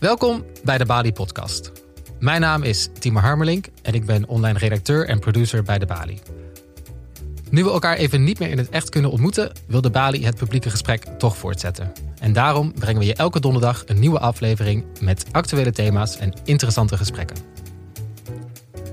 Welkom 0.00 0.44
bij 0.64 0.78
de 0.78 0.86
Bali 0.86 1.12
Podcast. 1.12 1.72
Mijn 2.18 2.40
naam 2.40 2.62
is 2.62 2.88
Timo 2.98 3.20
Harmelink 3.20 3.66
en 3.82 3.94
ik 3.94 4.06
ben 4.06 4.28
online 4.28 4.58
redacteur 4.58 5.08
en 5.08 5.18
producer 5.18 5.62
bij 5.62 5.78
de 5.78 5.86
Bali. 5.86 6.18
Nu 7.50 7.64
we 7.64 7.70
elkaar 7.70 7.96
even 7.96 8.24
niet 8.24 8.38
meer 8.38 8.50
in 8.50 8.58
het 8.58 8.68
echt 8.68 8.88
kunnen 8.88 9.10
ontmoeten, 9.10 9.52
wil 9.66 9.80
de 9.80 9.90
Bali 9.90 10.24
het 10.24 10.36
publieke 10.36 10.70
gesprek 10.70 11.04
toch 11.18 11.36
voortzetten. 11.36 11.92
En 12.20 12.32
daarom 12.32 12.72
brengen 12.72 13.00
we 13.00 13.06
je 13.06 13.14
elke 13.14 13.40
donderdag 13.40 13.82
een 13.86 13.98
nieuwe 13.98 14.18
aflevering 14.18 14.84
met 15.00 15.24
actuele 15.32 15.72
thema's 15.72 16.16
en 16.16 16.32
interessante 16.44 16.96
gesprekken. 16.96 17.36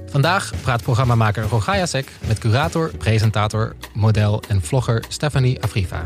Vandaag 0.05 0.53
praat 0.61 0.83
programmamaker 0.83 1.43
Rogaya 1.43 1.85
Sek 1.85 2.11
met 2.27 2.39
curator, 2.39 2.91
presentator, 2.97 3.75
model 3.93 4.43
en 4.47 4.61
vlogger 4.61 5.05
Stephanie 5.07 5.61
Afriva. 5.61 6.03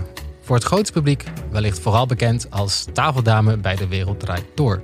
Voor 0.51 0.59
het 0.59 0.69
grootste 0.69 0.93
publiek 0.93 1.23
wellicht 1.51 1.79
vooral 1.79 2.05
bekend 2.05 2.47
als 2.49 2.85
tafeldame 2.93 3.57
bij 3.57 3.75
De 3.75 3.87
Wereld 3.87 4.19
Draait 4.19 4.45
Door. 4.55 4.81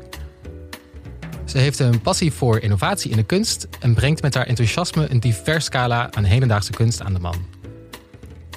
Ze 1.46 1.58
heeft 1.58 1.80
een 1.80 2.02
passie 2.02 2.34
voor 2.34 2.60
innovatie 2.60 3.12
in 3.12 3.18
de 3.18 3.24
kunst 3.24 3.68
en 3.80 3.94
brengt 3.94 4.22
met 4.22 4.34
haar 4.34 4.46
enthousiasme 4.46 5.12
een 5.12 5.20
divers 5.20 5.66
scala 5.66 6.12
aan 6.12 6.24
hedendaagse 6.24 6.72
kunst 6.72 7.02
aan 7.02 7.14
de 7.14 7.20
man. 7.20 7.46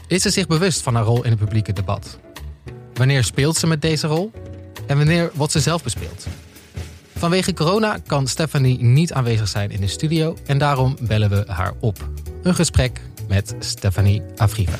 Is 0.06 0.22
ze 0.22 0.30
zich 0.30 0.46
bewust 0.46 0.80
van 0.80 0.94
haar 0.94 1.04
rol 1.04 1.24
in 1.24 1.30
het 1.30 1.38
publieke 1.38 1.72
debat? 1.72 2.18
Wanneer 2.94 3.24
speelt 3.24 3.56
ze 3.56 3.66
met 3.66 3.82
deze 3.82 4.06
rol? 4.06 4.30
En 4.86 4.96
wanneer 4.96 5.30
wordt 5.34 5.52
ze 5.52 5.60
zelf 5.60 5.82
bespeeld? 5.82 6.26
Vanwege 7.16 7.54
corona 7.54 7.98
kan 8.06 8.26
Stephanie 8.26 8.82
niet 8.82 9.12
aanwezig 9.12 9.48
zijn 9.48 9.70
in 9.70 9.80
de 9.80 9.88
studio 9.88 10.36
en 10.46 10.58
daarom 10.58 10.96
bellen 11.00 11.30
we 11.30 11.44
haar 11.46 11.72
op. 11.80 12.08
Een 12.42 12.54
gesprek 12.54 13.00
met 13.28 13.54
Stephanie 13.58 14.22
Afriva. 14.36 14.78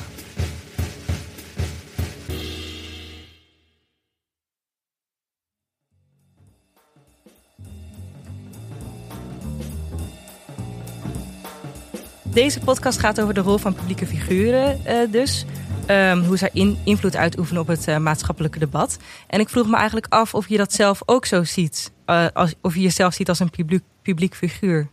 Deze 12.33 12.59
podcast 12.59 12.99
gaat 12.99 13.21
over 13.21 13.33
de 13.33 13.39
rol 13.39 13.57
van 13.57 13.73
publieke 13.73 14.05
figuren 14.05 14.81
uh, 14.87 15.11
dus. 15.11 15.45
Um, 15.87 16.23
hoe 16.23 16.37
zij 16.37 16.49
in, 16.53 16.77
invloed 16.83 17.15
uitoefenen 17.15 17.61
op 17.61 17.67
het 17.67 17.87
uh, 17.87 17.97
maatschappelijke 17.97 18.59
debat. 18.59 18.97
En 19.27 19.39
ik 19.39 19.49
vroeg 19.49 19.67
me 19.67 19.75
eigenlijk 19.75 20.05
af 20.09 20.33
of 20.33 20.49
je 20.49 20.57
dat 20.57 20.73
zelf 20.73 21.01
ook 21.05 21.25
zo 21.25 21.43
ziet. 21.43 21.91
Uh, 22.05 22.27
als, 22.33 22.53
of 22.61 22.73
je 22.75 22.81
jezelf 22.81 23.13
ziet 23.13 23.29
als 23.29 23.39
een 23.39 23.49
publiek, 23.49 23.83
publiek 24.01 24.35
figuur. 24.35 24.87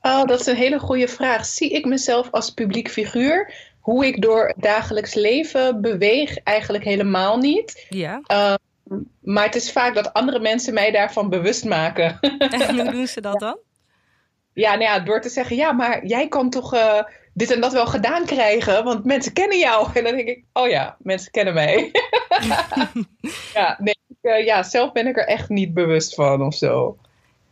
Oh, 0.00 0.24
dat 0.24 0.40
is 0.40 0.46
een 0.46 0.56
hele 0.56 0.78
goede 0.78 1.08
vraag. 1.08 1.46
Zie 1.46 1.70
ik 1.70 1.84
mezelf 1.84 2.30
als 2.30 2.50
publiek 2.50 2.90
figuur? 2.90 3.54
Hoe 3.80 4.06
ik 4.06 4.22
door 4.22 4.46
het 4.46 4.62
dagelijks 4.62 5.14
leven 5.14 5.80
beweeg, 5.80 6.36
eigenlijk 6.38 6.84
helemaal 6.84 7.36
niet. 7.36 7.86
Ja. 7.88 8.20
Uh, 8.32 8.54
maar 9.20 9.44
het 9.44 9.54
is 9.54 9.72
vaak 9.72 9.94
dat 9.94 10.12
andere 10.12 10.40
mensen 10.40 10.74
mij 10.74 10.90
daarvan 10.90 11.28
bewust 11.28 11.64
maken. 11.64 12.18
En 12.20 12.74
hoe 12.74 12.90
doen 12.92 13.06
ze 13.06 13.20
dat 13.20 13.40
dan? 13.40 13.58
Ja, 14.52 14.70
nou 14.70 14.82
ja, 14.82 15.00
door 15.00 15.20
te 15.20 15.28
zeggen, 15.28 15.56
ja, 15.56 15.72
maar 15.72 16.06
jij 16.06 16.28
kan 16.28 16.50
toch 16.50 16.74
uh, 16.74 17.02
dit 17.34 17.50
en 17.50 17.60
dat 17.60 17.72
wel 17.72 17.86
gedaan 17.86 18.24
krijgen, 18.24 18.84
want 18.84 19.04
mensen 19.04 19.32
kennen 19.32 19.58
jou. 19.58 19.88
En 19.94 20.04
dan 20.04 20.16
denk 20.16 20.28
ik, 20.28 20.44
oh 20.52 20.68
ja, 20.68 20.96
mensen 20.98 21.30
kennen 21.30 21.54
mij. 21.54 21.90
ja, 23.54 23.76
nee, 23.78 23.96
uh, 24.22 24.44
ja, 24.44 24.62
zelf 24.62 24.92
ben 24.92 25.06
ik 25.06 25.16
er 25.16 25.26
echt 25.26 25.48
niet 25.48 25.74
bewust 25.74 26.14
van 26.14 26.42
of 26.42 26.54
zo. 26.54 26.96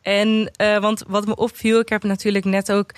En, 0.02 0.52
uh, 0.62 0.78
want 0.78 1.04
wat 1.06 1.26
me 1.26 1.36
opviel, 1.36 1.80
ik 1.80 1.88
heb 1.88 2.02
natuurlijk 2.02 2.44
net 2.44 2.72
ook 2.72 2.92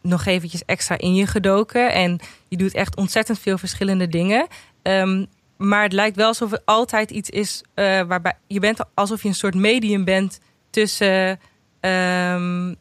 nog 0.00 0.26
eventjes 0.26 0.64
extra 0.64 0.98
in 0.98 1.14
je 1.14 1.26
gedoken. 1.26 1.92
En 1.92 2.20
je 2.48 2.56
doet 2.56 2.74
echt 2.74 2.96
ontzettend 2.96 3.38
veel 3.38 3.58
verschillende 3.58 4.08
dingen. 4.08 4.46
Um, 4.82 5.26
maar 5.56 5.82
het 5.82 5.92
lijkt 5.92 6.16
wel 6.16 6.26
alsof 6.26 6.52
er 6.52 6.62
altijd 6.64 7.10
iets 7.10 7.30
is 7.30 7.62
waarbij 7.74 8.32
je 8.46 8.60
bent 8.60 8.78
alsof 8.94 9.22
je 9.22 9.28
een 9.28 9.34
soort 9.34 9.54
medium 9.54 10.04
bent 10.04 10.40
tussen 10.70 11.38
Um, 11.84 12.76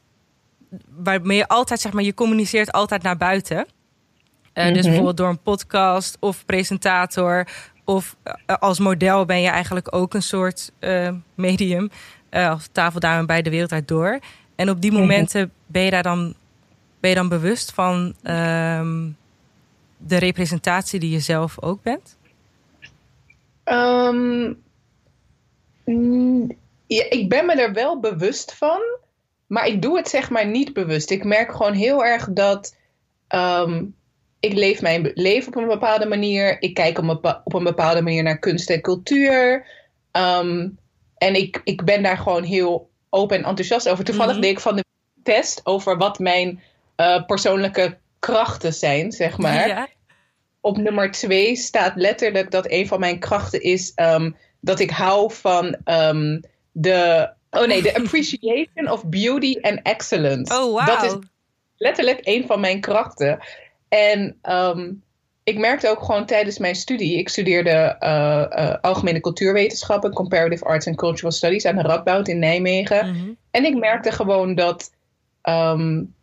waarmee 0.89 1.37
je 1.37 1.47
altijd, 1.47 1.79
zeg 1.79 1.93
maar, 1.93 2.03
je 2.03 2.13
communiceert 2.13 2.71
altijd 2.71 3.01
naar 3.01 3.17
buiten. 3.17 3.57
Uh, 3.57 3.63
mm 3.63 4.63
-hmm. 4.63 4.73
Dus 4.73 4.85
bijvoorbeeld 4.85 5.17
door 5.17 5.29
een 5.29 5.41
podcast 5.41 6.17
of 6.19 6.45
presentator 6.45 7.47
of 7.85 8.15
uh, 8.23 8.55
als 8.57 8.79
model 8.79 9.25
ben 9.25 9.41
je 9.41 9.49
eigenlijk 9.49 9.95
ook 9.95 10.13
een 10.13 10.23
soort 10.23 10.71
uh, 10.79 11.09
medium. 11.35 11.89
als 12.29 12.67
tafeldame 12.71 13.25
bij 13.25 13.41
de 13.41 13.49
wereld 13.49 13.71
uit 13.71 13.87
door. 13.87 14.19
En 14.55 14.69
op 14.69 14.81
die 14.81 14.91
momenten 14.91 15.41
mm 15.41 15.47
-hmm. 15.47 15.65
ben, 15.67 15.83
je 15.83 15.91
daar 15.91 16.03
dan, 16.03 16.33
ben 16.99 17.09
je 17.09 17.15
dan 17.15 17.29
bewust 17.29 17.71
van 17.71 18.15
um, 18.23 19.17
de 19.97 20.17
representatie 20.17 20.99
die 20.99 21.09
je 21.09 21.19
zelf 21.19 21.61
ook 21.61 21.83
bent? 21.83 22.17
Um, 23.65 24.61
ja, 26.87 27.05
ik 27.09 27.29
ben 27.29 27.45
me 27.45 27.53
er 27.53 27.73
wel 27.73 27.99
bewust 27.99 28.53
van, 28.53 28.81
maar 29.51 29.67
ik 29.67 29.81
doe 29.81 29.97
het 29.97 30.09
zeg 30.09 30.29
maar 30.29 30.47
niet 30.47 30.73
bewust. 30.73 31.09
Ik 31.09 31.23
merk 31.23 31.51
gewoon 31.51 31.73
heel 31.73 32.05
erg 32.05 32.27
dat 32.31 32.75
um, 33.29 33.95
ik 34.39 34.53
leef 34.53 34.81
mijn 34.81 35.11
leven 35.13 35.47
op 35.47 35.61
een 35.61 35.67
bepaalde 35.67 36.05
manier. 36.05 36.61
Ik 36.61 36.73
kijk 36.73 36.97
op 37.43 37.53
een 37.53 37.63
bepaalde 37.63 38.01
manier 38.01 38.23
naar 38.23 38.39
kunst 38.39 38.69
en 38.69 38.81
cultuur. 38.81 39.67
Um, 40.11 40.77
en 41.17 41.35
ik, 41.35 41.61
ik 41.63 41.83
ben 41.83 42.03
daar 42.03 42.17
gewoon 42.17 42.43
heel 42.43 42.89
open 43.09 43.37
en 43.37 43.43
enthousiast 43.43 43.89
over. 43.89 44.03
Toevallig 44.03 44.35
mm 44.35 44.41
-hmm. 44.41 44.47
deed 44.47 44.57
ik 44.57 44.63
van 44.63 44.75
de 44.75 44.85
test 45.23 45.61
over 45.63 45.97
wat 45.97 46.19
mijn 46.19 46.61
uh, 46.97 47.25
persoonlijke 47.25 47.97
krachten 48.19 48.73
zijn, 48.73 49.11
zeg 49.11 49.37
maar. 49.37 49.67
Ja. 49.67 49.87
Op 50.61 50.77
nummer 50.77 51.11
twee 51.11 51.55
staat 51.55 51.95
letterlijk 51.95 52.51
dat 52.51 52.71
een 52.71 52.87
van 52.87 52.99
mijn 52.99 53.19
krachten 53.19 53.61
is 53.61 53.91
um, 53.95 54.35
dat 54.59 54.79
ik 54.79 54.89
hou 54.89 55.33
van 55.33 55.77
um, 55.85 56.43
de. 56.71 57.29
Oh 57.51 57.67
nee, 57.67 57.81
de 57.81 57.95
appreciation 57.95 58.91
of 58.91 59.05
beauty 59.05 59.57
and 59.61 59.79
excellence. 59.81 60.53
Oh, 60.53 60.63
wow. 60.63 60.85
Dat 60.85 61.03
is 61.03 61.15
letterlijk 61.77 62.19
een 62.23 62.45
van 62.45 62.59
mijn 62.59 62.81
krachten. 62.81 63.39
En 63.89 64.37
um, 64.49 65.03
ik 65.43 65.57
merkte 65.57 65.89
ook 65.89 66.03
gewoon 66.03 66.25
tijdens 66.25 66.57
mijn 66.57 66.75
studie. 66.75 67.17
Ik 67.17 67.29
studeerde 67.29 67.95
uh, 67.99 68.45
uh, 68.49 68.75
algemene 68.81 69.19
cultuurwetenschappen, 69.19 70.13
comparative 70.13 70.65
arts 70.65 70.87
and 70.87 70.95
cultural 70.95 71.31
studies 71.31 71.65
aan 71.65 71.75
de 71.75 71.81
Radboud 71.81 72.27
in 72.27 72.39
Nijmegen. 72.39 73.07
Mm 73.07 73.13
-hmm. 73.13 73.37
En 73.51 73.65
ik 73.65 73.75
merkte 73.75 74.11
gewoon 74.11 74.55
dat 74.55 74.91
um, 75.43 76.13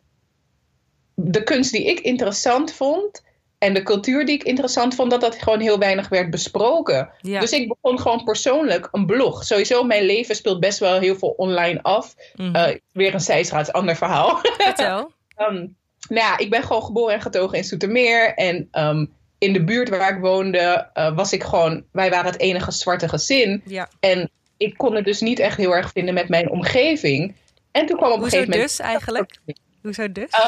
de 1.15 1.43
kunst 1.43 1.73
die 1.73 1.85
ik 1.85 2.01
interessant 2.01 2.73
vond. 2.73 3.23
En 3.59 3.75
de 3.75 3.83
cultuur 3.83 4.27
die 4.27 4.35
ik 4.35 4.43
interessant 4.43 4.95
vond, 4.95 5.11
dat 5.11 5.21
dat 5.21 5.35
gewoon 5.35 5.61
heel 5.61 5.79
weinig 5.79 6.09
werd 6.09 6.31
besproken. 6.31 7.11
Ja. 7.21 7.41
Dus 7.41 7.53
ik 7.53 7.69
begon 7.69 8.01
gewoon 8.01 8.25
persoonlijk 8.25 8.89
een 8.93 9.07
blog. 9.07 9.45
Sowieso, 9.45 9.83
mijn 9.83 10.05
leven 10.05 10.35
speelt 10.35 10.61
best 10.61 10.79
wel 10.79 10.99
heel 10.99 11.17
veel 11.17 11.35
online 11.37 11.83
af. 11.83 12.15
Mm 12.35 12.45
-hmm. 12.45 12.57
uh, 12.57 12.77
weer 12.93 13.15
een 13.15 13.21
zijstraat, 13.21 13.73
ander 13.73 13.97
verhaal. 13.97 14.39
Vertel. 14.59 15.13
um, 15.39 15.77
nou 16.09 16.27
ja, 16.27 16.39
ik 16.39 16.51
ben 16.51 16.63
gewoon 16.63 16.83
geboren 16.83 17.15
en 17.15 17.21
getogen 17.21 17.59
in 17.59 17.65
Soetermeer. 17.65 18.35
En 18.35 18.69
um, 18.73 19.13
in 19.39 19.53
de 19.53 19.65
buurt 19.65 19.89
waar 19.89 20.15
ik 20.15 20.21
woonde, 20.21 20.91
uh, 20.95 21.17
was 21.17 21.33
ik 21.33 21.43
gewoon... 21.43 21.85
Wij 21.93 22.11
waren 22.11 22.31
het 22.31 22.41
enige 22.41 22.71
zwarte 22.71 23.09
gezin. 23.09 23.63
Ja. 23.65 23.89
En 24.01 24.31
ik 24.57 24.77
kon 24.77 24.95
het 24.95 25.05
dus 25.05 25.21
niet 25.21 25.39
echt 25.39 25.57
heel 25.57 25.75
erg 25.75 25.91
vinden 25.93 26.15
met 26.15 26.29
mijn 26.29 26.51
omgeving. 26.51 27.35
En 27.71 27.87
toen 27.87 27.97
kwam 27.97 28.13
op 28.13 28.19
Hoezo 28.19 28.37
een 28.37 28.43
gegeven 28.43 28.51
moment... 28.51 28.69
dus 28.69 28.87
eigenlijk? 28.87 29.39
Hoezo 29.83 30.13
dus? 30.13 30.31
Uh, 30.39 30.47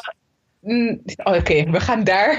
Mm, 0.61 1.03
Oké, 1.17 1.37
okay, 1.37 1.71
we 1.71 1.81
gaan 1.81 2.05
daar. 2.05 2.31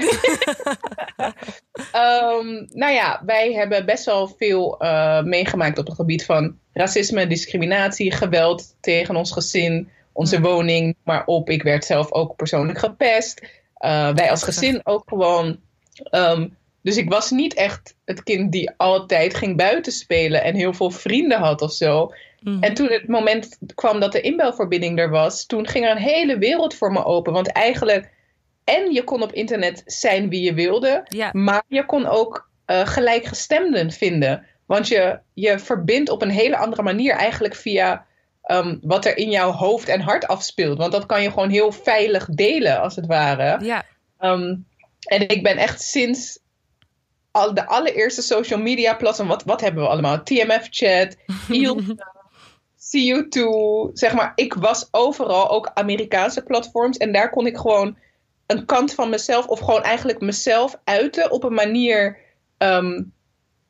um, 1.94 2.68
nou 2.82 2.92
ja, 2.92 3.22
wij 3.26 3.52
hebben 3.52 3.86
best 3.86 4.04
wel 4.04 4.28
veel 4.28 4.82
uh, 4.82 5.22
meegemaakt 5.22 5.78
op 5.78 5.86
het 5.86 5.94
gebied 5.94 6.24
van 6.24 6.58
racisme, 6.72 7.26
discriminatie, 7.26 8.12
geweld 8.12 8.76
tegen 8.80 9.16
ons 9.16 9.32
gezin, 9.32 9.88
onze 10.12 10.36
mm. 10.36 10.42
woning, 10.42 10.96
maar 11.04 11.26
op. 11.26 11.50
Ik 11.50 11.62
werd 11.62 11.84
zelf 11.84 12.12
ook 12.12 12.36
persoonlijk 12.36 12.78
gepest. 12.78 13.40
Uh, 13.84 14.14
wij 14.14 14.30
als 14.30 14.42
gezin 14.42 14.80
ook 14.84 15.02
gewoon. 15.06 15.60
Um, 16.10 16.56
dus 16.82 16.96
ik 16.96 17.08
was 17.08 17.30
niet 17.30 17.54
echt 17.54 17.96
het 18.04 18.22
kind 18.22 18.52
die 18.52 18.70
altijd 18.76 19.34
ging 19.34 19.56
buiten 19.56 19.92
spelen 19.92 20.42
en 20.42 20.54
heel 20.54 20.72
veel 20.72 20.90
vrienden 20.90 21.38
had 21.38 21.62
of 21.62 21.72
zo. 21.72 22.12
Mm. 22.40 22.62
En 22.62 22.74
toen 22.74 22.88
het 22.88 23.08
moment 23.08 23.58
kwam 23.74 24.00
dat 24.00 24.12
de 24.12 24.20
inbelverbinding 24.20 24.98
er 24.98 25.10
was, 25.10 25.46
toen 25.46 25.66
ging 25.66 25.84
er 25.84 25.90
een 25.90 25.96
hele 25.96 26.38
wereld 26.38 26.74
voor 26.74 26.92
me 26.92 27.04
open. 27.04 27.32
Want 27.32 27.52
eigenlijk, 27.52 28.10
en 28.64 28.92
je 28.92 29.04
kon 29.04 29.22
op 29.22 29.32
internet 29.32 29.82
zijn 29.86 30.28
wie 30.28 30.42
je 30.42 30.54
wilde, 30.54 31.04
ja. 31.08 31.30
maar 31.32 31.62
je 31.68 31.86
kon 31.86 32.06
ook 32.06 32.50
uh, 32.66 32.86
gelijkgestemden 32.86 33.90
vinden. 33.90 34.46
Want 34.66 34.88
je, 34.88 35.18
je 35.34 35.58
verbindt 35.58 36.10
op 36.10 36.22
een 36.22 36.30
hele 36.30 36.56
andere 36.56 36.82
manier 36.82 37.14
eigenlijk 37.14 37.54
via 37.54 38.06
um, 38.46 38.78
wat 38.82 39.04
er 39.04 39.16
in 39.16 39.30
jouw 39.30 39.50
hoofd 39.50 39.88
en 39.88 40.00
hart 40.00 40.26
afspeelt. 40.26 40.78
Want 40.78 40.92
dat 40.92 41.06
kan 41.06 41.22
je 41.22 41.30
gewoon 41.30 41.50
heel 41.50 41.72
veilig 41.72 42.26
delen, 42.26 42.80
als 42.80 42.96
het 42.96 43.06
ware. 43.06 43.64
Ja. 43.64 43.84
Um, 44.20 44.66
en 45.02 45.28
ik 45.28 45.42
ben 45.42 45.56
echt 45.56 45.80
sinds 45.80 46.38
al 47.32 47.54
de 47.54 47.66
allereerste 47.66 48.22
social 48.22 48.60
media 48.60 48.94
platform, 48.94 49.28
wat, 49.28 49.44
wat 49.44 49.60
hebben 49.60 49.82
we 49.82 49.88
allemaal? 49.88 50.22
TMF-chat, 50.22 51.16
See 52.76 53.04
You 53.04 53.90
zeg 54.02 54.12
maar. 54.12 54.32
Ik 54.34 54.54
was 54.54 54.88
overal, 54.90 55.50
ook 55.50 55.70
Amerikaanse 55.74 56.42
platforms. 56.42 56.96
En 56.96 57.12
daar 57.12 57.30
kon 57.30 57.46
ik 57.46 57.56
gewoon 57.56 57.96
een 58.46 58.64
kant 58.64 58.94
van 58.94 59.10
mezelf, 59.10 59.46
of 59.46 59.58
gewoon 59.58 59.82
eigenlijk 59.82 60.20
mezelf 60.20 60.78
uiten 60.84 61.30
op 61.30 61.44
een 61.44 61.54
manier 61.54 62.18
um, 62.58 63.12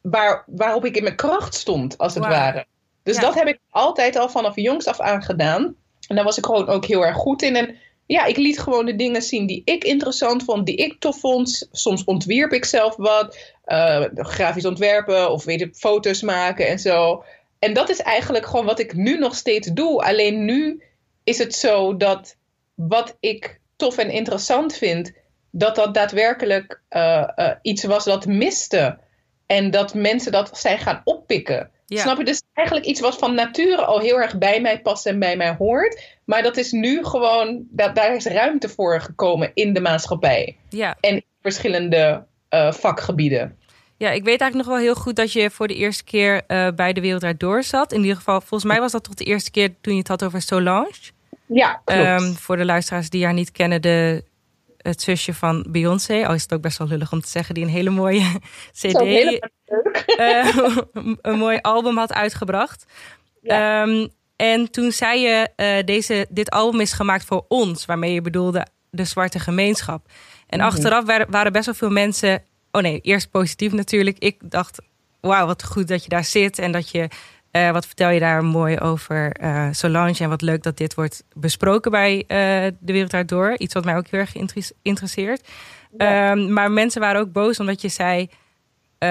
waar, 0.00 0.44
waarop 0.46 0.84
ik 0.84 0.96
in 0.96 1.02
mijn 1.02 1.16
kracht 1.16 1.54
stond, 1.54 1.98
als 1.98 2.14
het 2.14 2.22
wow. 2.22 2.32
ware. 2.32 2.66
Dus 3.02 3.16
Ja. 3.16 3.20
dat 3.22 3.34
heb 3.34 3.46
ik 3.46 3.58
altijd 3.70 4.16
al 4.16 4.28
vanaf 4.28 4.56
jongs 4.56 4.86
af 4.86 5.00
aan 5.00 5.22
gedaan. 5.22 5.74
En 6.08 6.16
daar 6.16 6.24
was 6.24 6.38
ik 6.38 6.46
gewoon 6.46 6.68
ook 6.68 6.84
heel 6.84 7.06
erg 7.06 7.16
goed 7.16 7.42
in. 7.42 7.56
En 7.56 7.76
ja, 8.12 8.24
ik 8.24 8.36
liet 8.36 8.58
gewoon 8.58 8.86
de 8.86 8.96
dingen 8.96 9.22
zien 9.22 9.46
die 9.46 9.62
ik 9.64 9.84
interessant 9.84 10.44
vond, 10.44 10.66
die 10.66 10.76
ik 10.76 10.98
tof 10.98 11.20
vond. 11.20 11.68
Soms 11.70 12.04
ontwierp 12.04 12.52
ik 12.52 12.64
zelf 12.64 12.96
wat, 12.96 13.38
eh, 13.64 14.04
grafisch 14.14 14.64
ontwerpen 14.64 15.30
of 15.30 15.44
weet 15.44 15.60
ik, 15.60 15.74
foto's 15.74 16.22
maken 16.22 16.66
en 16.68 16.78
zo. 16.78 17.24
En 17.58 17.72
dat 17.72 17.88
is 17.88 18.00
eigenlijk 18.00 18.46
gewoon 18.46 18.64
wat 18.64 18.78
ik 18.78 18.94
nu 18.94 19.18
nog 19.18 19.34
steeds 19.34 19.68
doe. 19.68 20.02
Alleen 20.02 20.44
nu 20.44 20.82
is 21.24 21.38
het 21.38 21.54
zo 21.54 21.96
dat 21.96 22.36
wat 22.74 23.16
ik 23.20 23.60
tof 23.76 23.98
en 23.98 24.10
interessant 24.10 24.76
vind, 24.76 25.12
dat 25.50 25.74
dat 25.74 25.94
daadwerkelijk 25.94 26.82
eh, 26.88 27.28
eh, 27.34 27.56
iets 27.62 27.84
was 27.84 28.04
dat 28.04 28.26
miste. 28.26 28.98
En 29.46 29.70
dat 29.70 29.94
mensen 29.94 30.32
dat 30.32 30.58
zijn 30.58 30.78
gaan 30.78 31.00
oppikken. 31.04 31.70
Ja. 31.92 32.02
Snap 32.02 32.18
je? 32.18 32.24
Dus 32.24 32.42
eigenlijk 32.52 32.86
iets 32.86 33.00
wat 33.00 33.18
van 33.18 33.34
nature 33.34 33.84
al 33.84 34.00
heel 34.00 34.20
erg 34.20 34.38
bij 34.38 34.60
mij 34.60 34.80
past 34.80 35.06
en 35.06 35.18
bij 35.18 35.36
mij 35.36 35.54
hoort. 35.58 36.02
Maar 36.24 36.42
dat 36.42 36.56
is 36.56 36.72
nu 36.72 37.04
gewoon, 37.04 37.64
dat, 37.70 37.94
daar 37.94 38.14
is 38.14 38.24
ruimte 38.24 38.68
voor 38.68 39.00
gekomen 39.00 39.50
in 39.54 39.72
de 39.72 39.80
maatschappij. 39.80 40.56
Ja. 40.68 40.96
En 41.00 41.14
in 41.14 41.24
verschillende 41.42 42.24
eh, 42.48 42.72
vakgebieden. 42.72 43.56
ja, 43.96 44.10
ik 44.10 44.24
weet 44.24 44.40
eigenlijk 44.40 44.54
nog 44.54 44.66
wel 44.66 44.86
heel 44.86 45.02
goed 45.02 45.16
dat 45.16 45.32
je 45.32 45.50
voor 45.50 45.68
de 45.68 45.74
eerste 45.74 46.04
keer 46.04 46.42
eh, 46.46 46.68
bij 46.76 46.92
de 46.92 47.00
Wereld 47.00 47.40
Door 47.40 47.62
zat. 47.62 47.92
In 47.92 48.00
ieder 48.00 48.16
geval, 48.16 48.40
volgens 48.40 48.64
mij 48.64 48.80
was 48.80 48.92
dat 48.92 49.04
toch 49.04 49.14
de 49.14 49.24
eerste 49.24 49.50
keer 49.50 49.74
toen 49.80 49.92
je 49.92 49.98
het 49.98 50.08
had 50.08 50.24
over 50.24 50.42
Solange. 50.42 50.92
Ja, 51.46 51.80
klopt. 51.84 52.00
Ehm, 52.00 52.32
voor 52.32 52.56
de 52.56 52.64
luisteraars 52.64 53.10
die 53.10 53.24
haar 53.24 53.34
niet 53.34 53.52
kennen, 53.52 53.82
de, 53.82 54.24
het 54.82 55.02
zusje 55.02 55.34
van 55.34 55.66
Beyoncé. 55.68 56.26
Al 56.26 56.34
is 56.34 56.42
het 56.42 56.52
ook 56.52 56.60
best 56.60 56.78
wel 56.78 56.88
lullig 56.88 57.12
om 57.12 57.20
te 57.20 57.28
zeggen, 57.28 57.54
die 57.54 57.64
een 57.64 57.70
hele 57.70 57.90
mooie 57.90 58.24
CD, 58.80 58.94
eh, 60.16 60.56
een 61.22 61.38
mooi 61.38 61.58
album 61.60 61.96
had 61.96 62.12
uitgebracht. 62.12 62.84
Ja. 63.40 63.82
Ehm, 63.82 64.06
en 64.36 64.70
toen 64.70 64.92
zei 64.92 65.20
je, 65.20 65.48
eh, 65.56 65.84
deze, 65.84 66.26
dit 66.30 66.50
album 66.50 66.80
is 66.80 66.92
gemaakt 66.92 67.24
voor 67.24 67.44
ons, 67.48 67.86
waarmee 67.86 68.12
je 68.12 68.20
bedoelde 68.20 68.66
de 68.90 69.04
zwarte 69.04 69.38
gemeenschap. 69.38 70.06
En 70.46 70.58
Mhm. 70.58 70.66
achteraf 70.68 71.04
waren, 71.04 71.30
waren 71.30 71.52
best 71.52 71.66
wel 71.66 71.74
veel 71.74 71.90
mensen, 71.90 72.42
oh 72.70 72.82
nee, 72.82 73.00
eerst 73.00 73.30
positief 73.30 73.72
natuurlijk. 73.72 74.18
Ik 74.18 74.36
dacht, 74.50 74.82
wauw, 75.20 75.46
wat 75.46 75.64
goed 75.64 75.88
dat 75.88 76.02
je 76.02 76.08
daar 76.08 76.24
zit 76.24 76.58
en 76.58 76.72
dat 76.72 76.90
je, 76.90 77.08
eh, 77.52 77.70
wat 77.70 77.86
vertel 77.86 78.10
je 78.10 78.20
daar 78.20 78.44
mooi 78.44 78.78
over 78.78 79.32
eh, 79.32 79.68
Solange 79.70 80.18
en 80.18 80.28
wat 80.28 80.42
leuk 80.42 80.62
dat 80.62 80.76
dit 80.76 80.94
wordt 80.94 81.24
besproken 81.34 81.90
bij 81.90 82.24
eh, 82.26 82.36
De 82.80 82.92
Wereld 82.92 83.10
Draait 83.10 83.28
Door. 83.28 83.54
Iets 83.58 83.74
wat 83.74 83.84
mij 83.84 83.96
ook 83.96 84.06
heel 84.06 84.20
erg 84.20 84.34
interesse- 84.34 84.74
interesseert. 84.82 85.48
Ja. 85.96 86.30
Ehm, 86.30 86.52
maar 86.52 86.70
mensen 86.70 87.00
waren 87.00 87.20
ook 87.20 87.32
boos 87.32 87.60
omdat 87.60 87.80
je 87.80 87.88
zei, 87.88 88.28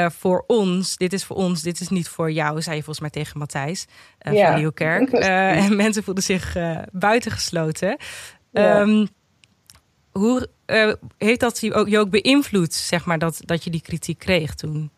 voor 0.09 0.43
ons, 0.47 0.97
dit 0.97 1.13
is 1.13 1.23
voor 1.25 1.35
ons, 1.35 1.61
dit 1.61 1.79
is 1.79 1.89
niet 1.89 2.07
voor 2.07 2.31
jou, 2.31 2.61
zei 2.61 2.75
je 2.75 2.83
volgens 2.83 2.99
mij 2.99 3.09
tegen 3.09 3.39
Matthijs 3.39 3.85
Ja. 4.19 4.45
van 4.51 4.55
Nieuwkerk. 4.55 5.09
En 5.11 5.75
mensen 5.75 6.03
voelden 6.03 6.23
zich 6.23 6.55
buitengesloten. 6.91 7.97
Ja. 8.51 8.79
Ehm, 8.79 9.05
hoe 10.11 10.47
heeft 11.17 11.39
dat 11.39 11.59
je 11.59 11.73
ook, 11.73 11.88
je 11.88 11.99
ook 11.99 12.09
beïnvloed, 12.09 12.73
zeg 12.73 13.05
maar, 13.05 13.19
dat, 13.19 13.41
dat 13.45 13.63
je 13.63 13.69
die 13.69 13.81
kritiek 13.81 14.19
kreeg 14.19 14.55
toen? 14.55 14.91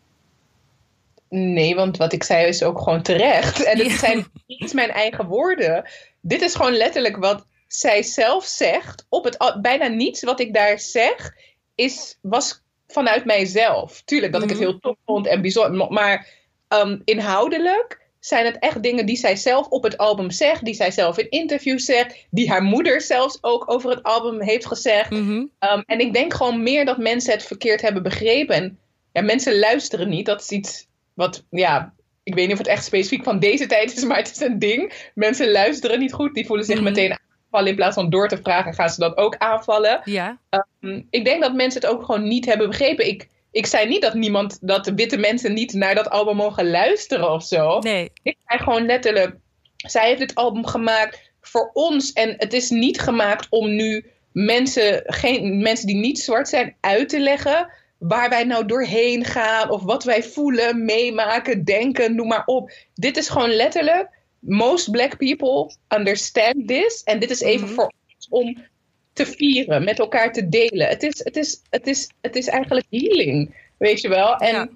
Nee, 1.36 1.74
want 1.74 1.96
wat 1.96 2.12
ik 2.12 2.22
zei 2.22 2.46
is 2.46 2.62
ook 2.62 2.78
gewoon 2.78 3.02
terecht. 3.02 3.62
En 3.64 3.78
het 3.78 3.86
Ja. 3.90 3.96
zijn 3.98 4.26
niet 4.46 4.72
mijn 4.72 4.90
eigen 4.90 5.26
woorden. 5.26 5.84
Dit 6.20 6.42
is 6.42 6.54
gewoon 6.54 6.76
letterlijk 6.76 7.16
wat 7.16 7.46
zij 7.66 8.02
zelf 8.02 8.44
zegt. 8.44 9.06
Op 9.08 9.24
het, 9.24 9.58
bijna 9.62 9.86
niets 9.86 10.22
wat 10.22 10.40
ik 10.40 10.54
daar 10.54 10.78
zeg, 10.78 11.32
is, 11.74 12.18
was 12.22 12.62
vanuit 12.86 13.24
mijzelf. 13.24 14.02
Tuurlijk 14.04 14.32
dat 14.32 14.42
ik 14.42 14.48
het 14.48 14.58
Mhm. 14.58 14.66
heel 14.68 14.78
tof 14.78 14.96
vond 15.06 15.26
en 15.26 15.40
bijzonder. 15.40 15.92
Maar 15.92 16.28
ehm, 16.68 16.98
inhoudelijk 17.04 18.02
zijn 18.20 18.44
het 18.44 18.58
echt 18.58 18.82
dingen 18.82 19.06
die 19.06 19.16
zij 19.16 19.36
zelf 19.36 19.66
op 19.68 19.82
het 19.82 19.98
album 19.98 20.30
zegt. 20.30 20.64
Die 20.64 20.74
zij 20.74 20.90
zelf 20.90 21.18
in 21.18 21.30
interviews 21.30 21.84
zegt. 21.84 22.26
Die 22.30 22.50
haar 22.50 22.62
moeder 22.62 23.00
zelfs 23.00 23.38
ook 23.40 23.70
over 23.70 23.90
het 23.90 24.02
album 24.02 24.42
heeft 24.42 24.66
gezegd. 24.66 25.10
Mhm. 25.10 25.30
Um, 25.30 25.82
en 25.86 25.98
ik 25.98 26.12
denk 26.12 26.34
gewoon 26.34 26.62
meer 26.62 26.84
dat 26.84 26.98
mensen 26.98 27.32
het 27.32 27.42
verkeerd 27.42 27.80
hebben 27.80 28.02
begrepen. 28.02 28.54
En 28.56 28.78
ja, 29.12 29.22
mensen 29.22 29.58
luisteren 29.58 30.08
niet. 30.08 30.26
Dat 30.26 30.40
is 30.40 30.48
iets 30.50 30.86
wat, 31.14 31.44
ja, 31.50 31.92
ik 32.22 32.34
weet 32.34 32.44
niet 32.44 32.52
of 32.52 32.58
het 32.58 32.66
echt 32.66 32.84
specifiek 32.84 33.24
van 33.24 33.38
deze 33.38 33.66
tijd 33.66 33.96
is, 33.96 34.04
maar 34.04 34.16
het 34.16 34.30
is 34.30 34.40
een 34.40 34.58
ding. 34.58 35.10
Mensen 35.14 35.50
luisteren 35.50 35.98
niet 35.98 36.12
goed. 36.12 36.34
Die 36.34 36.46
voelen 36.46 36.64
zich 36.66 36.74
Mhm. 36.74 36.84
meteen 36.84 37.10
aanvallen. 37.12 37.68
In 37.70 37.76
plaats 37.76 37.94
van 37.94 38.10
door 38.10 38.28
te 38.28 38.38
vragen, 38.42 38.74
gaan 38.74 38.90
ze 38.90 39.00
dat 39.00 39.16
ook 39.16 39.36
aanvallen. 39.36 40.00
Ja, 40.04 40.38
Um, 40.80 41.06
ik 41.10 41.24
denk 41.24 41.42
dat 41.42 41.54
mensen 41.54 41.80
het 41.80 41.90
ook 41.90 42.04
gewoon 42.04 42.28
niet 42.28 42.44
hebben 42.44 42.68
begrepen. 42.68 43.06
Ik, 43.06 43.28
ik 43.50 43.66
zei 43.66 43.88
niet 43.88 44.02
dat 44.02 44.14
niemand, 44.14 44.58
dat 44.60 44.84
de 44.84 44.94
witte 44.94 45.16
mensen 45.16 45.52
niet 45.54 45.72
naar 45.72 45.94
dat 45.94 46.10
album 46.10 46.36
mogen 46.36 46.70
luisteren 46.70 47.30
of 47.32 47.44
zo. 47.44 47.78
nee. 47.78 48.10
Ik 48.22 48.36
zei 48.46 48.60
gewoon 48.62 48.86
letterlijk, 48.86 49.36
zij 49.76 50.06
heeft 50.06 50.18
dit 50.20 50.34
album 50.34 50.66
gemaakt 50.66 51.32
voor 51.40 51.70
ons. 51.72 52.12
En 52.12 52.34
het 52.38 52.52
is 52.52 52.70
niet 52.70 53.00
gemaakt 53.00 53.46
om 53.50 53.74
nu 53.74 54.06
mensen, 54.32 55.02
geen, 55.06 55.58
mensen 55.62 55.86
die 55.86 55.96
niet 55.96 56.18
zwart 56.18 56.48
zijn 56.48 56.76
uit 56.80 57.08
te 57.08 57.20
leggen 57.20 57.68
waar 57.98 58.28
wij 58.28 58.44
nou 58.44 58.66
doorheen 58.66 59.24
gaan 59.24 59.70
of 59.70 59.82
wat 59.82 60.04
wij 60.04 60.22
voelen, 60.22 60.84
meemaken, 60.84 61.64
denken, 61.64 62.14
noem 62.14 62.28
maar 62.28 62.42
op. 62.46 62.70
Dit 62.94 63.16
is 63.16 63.28
gewoon 63.28 63.50
letterlijk, 63.50 64.08
most 64.38 64.90
black 64.90 65.16
people 65.18 65.74
understand 65.88 66.68
this. 66.68 67.02
En 67.02 67.18
dit 67.18 67.30
is 67.30 67.40
even 67.40 67.66
Mhm. 67.66 67.74
voor 67.74 67.92
ons 68.16 68.28
om 68.30 68.64
te 69.12 69.26
vieren, 69.26 69.84
met 69.84 69.98
elkaar 69.98 70.32
te 70.32 70.48
delen. 70.48 70.88
Het 70.88 71.02
is, 71.02 71.20
het 71.24 71.36
is, 71.36 71.60
het 71.70 71.86
is, 71.86 72.10
het 72.20 72.36
is 72.36 72.46
eigenlijk 72.48 72.86
healing, 72.90 73.54
weet 73.78 74.00
je 74.00 74.08
wel. 74.08 74.36
En 74.36 74.54
Ja. 74.54 74.68